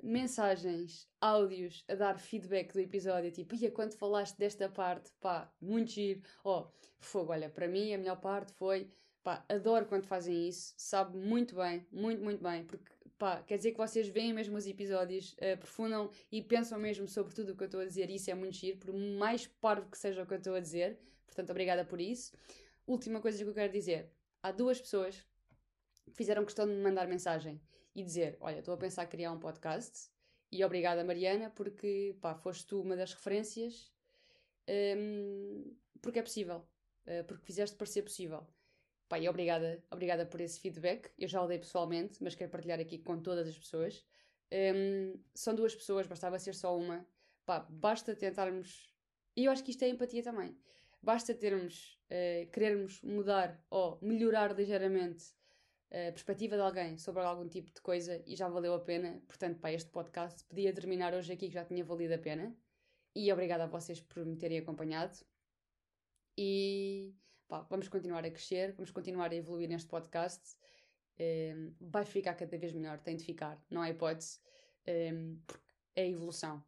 mensagens, 0.02 1.08
áudios 1.20 1.84
a 1.88 1.94
dar 1.94 2.18
feedback 2.18 2.72
do 2.72 2.80
episódio, 2.80 3.30
tipo, 3.30 3.54
ia 3.54 3.70
quando 3.70 3.94
falaste 3.94 4.36
desta 4.36 4.68
parte, 4.68 5.12
pá, 5.20 5.54
muito 5.60 5.92
giro. 5.92 6.22
Oh, 6.42 6.66
fogo, 6.98 7.30
olha, 7.32 7.48
para 7.48 7.68
mim 7.68 7.94
a 7.94 7.98
melhor 7.98 8.20
parte 8.20 8.52
foi, 8.54 8.92
pá, 9.22 9.44
adoro 9.48 9.86
quando 9.86 10.06
fazem 10.06 10.48
isso, 10.48 10.74
sabe 10.76 11.16
muito 11.16 11.54
bem, 11.54 11.86
muito, 11.92 12.22
muito 12.22 12.42
bem, 12.42 12.64
porque, 12.66 12.91
pá, 13.22 13.40
quer 13.40 13.56
dizer 13.56 13.70
que 13.70 13.78
vocês 13.78 14.08
veem 14.08 14.32
mesmo 14.32 14.56
os 14.56 14.66
episódios, 14.66 15.34
uh, 15.34 15.54
aprofundam 15.54 16.10
e 16.32 16.42
pensam 16.42 16.76
mesmo 16.76 17.06
sobre 17.06 17.32
tudo 17.32 17.52
o 17.52 17.56
que 17.56 17.62
eu 17.62 17.66
estou 17.66 17.80
a 17.80 17.84
dizer, 17.84 18.10
isso 18.10 18.28
é 18.28 18.34
muito 18.34 18.56
giro, 18.56 18.78
por 18.78 18.92
mais 18.92 19.46
parvo 19.46 19.88
que 19.88 19.96
seja 19.96 20.24
o 20.24 20.26
que 20.26 20.34
eu 20.34 20.38
estou 20.38 20.56
a 20.56 20.58
dizer, 20.58 20.98
portanto, 21.24 21.50
obrigada 21.50 21.84
por 21.84 22.00
isso. 22.00 22.32
Última 22.84 23.20
coisa 23.20 23.38
que 23.38 23.48
eu 23.48 23.54
quero 23.54 23.72
dizer, 23.72 24.10
há 24.42 24.50
duas 24.50 24.80
pessoas 24.80 25.24
que 26.04 26.10
fizeram 26.16 26.44
questão 26.44 26.66
de 26.66 26.72
me 26.72 26.82
mandar 26.82 27.06
mensagem 27.06 27.60
e 27.94 28.02
dizer: 28.02 28.36
Olha, 28.40 28.58
estou 28.58 28.74
a 28.74 28.76
pensar 28.76 29.04
em 29.04 29.06
criar 29.06 29.30
um 29.30 29.38
podcast 29.38 30.10
e 30.50 30.64
obrigada, 30.64 31.04
Mariana, 31.04 31.48
porque 31.50 32.16
pá, 32.20 32.34
foste 32.34 32.66
tu 32.66 32.80
uma 32.80 32.96
das 32.96 33.14
referências, 33.14 33.92
um, 34.98 35.72
porque 36.00 36.18
é 36.18 36.22
possível, 36.22 36.66
uh, 37.06 37.24
porque 37.28 37.46
fizeste 37.46 37.76
parecer 37.76 38.02
possível. 38.02 38.44
Pá, 39.12 39.18
e 39.18 39.28
obrigada, 39.28 39.84
obrigada 39.90 40.24
por 40.24 40.40
esse 40.40 40.58
feedback. 40.58 41.10
Eu 41.18 41.28
já 41.28 41.42
o 41.42 41.46
dei 41.46 41.58
pessoalmente, 41.58 42.16
mas 42.22 42.34
quero 42.34 42.50
partilhar 42.50 42.80
aqui 42.80 42.96
com 42.96 43.20
todas 43.20 43.46
as 43.46 43.58
pessoas. 43.58 44.02
Um, 44.50 45.20
são 45.34 45.54
duas 45.54 45.74
pessoas, 45.74 46.06
bastava 46.06 46.38
ser 46.38 46.54
só 46.54 46.74
uma. 46.74 47.06
Pá, 47.44 47.60
basta 47.68 48.16
tentarmos. 48.16 48.90
E 49.36 49.44
eu 49.44 49.52
acho 49.52 49.62
que 49.62 49.70
isto 49.70 49.82
é 49.82 49.88
empatia 49.90 50.22
também. 50.22 50.56
Basta 51.02 51.34
termos, 51.34 52.00
uh, 52.06 52.50
querermos 52.52 53.02
mudar 53.02 53.62
ou 53.68 53.98
melhorar 54.00 54.56
ligeiramente 54.56 55.34
a 55.90 56.10
perspectiva 56.10 56.56
de 56.56 56.62
alguém 56.62 56.96
sobre 56.96 57.22
algum 57.22 57.46
tipo 57.46 57.70
de 57.70 57.82
coisa 57.82 58.22
e 58.26 58.34
já 58.34 58.48
valeu 58.48 58.72
a 58.72 58.80
pena. 58.80 59.22
Portanto, 59.28 59.60
para 59.60 59.74
este 59.74 59.90
podcast 59.90 60.42
podia 60.44 60.72
terminar 60.72 61.12
hoje 61.12 61.34
aqui 61.34 61.48
que 61.48 61.54
já 61.54 61.66
tinha 61.66 61.84
valido 61.84 62.14
a 62.14 62.18
pena. 62.18 62.56
E 63.14 63.30
obrigada 63.30 63.64
a 63.64 63.66
vocês 63.66 64.00
por 64.00 64.24
me 64.24 64.38
terem 64.38 64.60
acompanhado. 64.60 65.18
E 66.34 67.14
pá, 67.52 67.66
vamos 67.68 67.86
continuar 67.86 68.24
a 68.24 68.30
crescer, 68.30 68.72
vamos 68.72 68.90
continuar 68.90 69.30
a 69.30 69.34
evoluir 69.34 69.68
neste 69.68 69.86
podcast. 69.86 70.56
Um, 71.20 71.22
ehm, 71.22 71.74
vai 71.78 72.02
ficar 72.06 72.34
cada 72.34 72.56
vez 72.56 72.72
melhor, 72.72 72.98
tem 73.00 73.14
de 73.14 73.24
ficar, 73.24 73.62
não 73.68 73.82
há 73.82 73.90
hipótese, 73.90 74.38
um, 74.86 74.90
ehm, 74.90 75.38
é 75.94 76.08
evolução. 76.08 76.64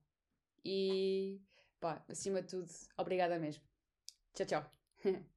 E 0.62 1.40
pá, 1.81 2.05
acima 2.07 2.42
de 2.42 2.49
tudo, 2.49 2.70
obrigada 2.99 3.38
mesmo. 3.38 3.64
Tchau, 4.35 4.47
tchau. 4.47 4.70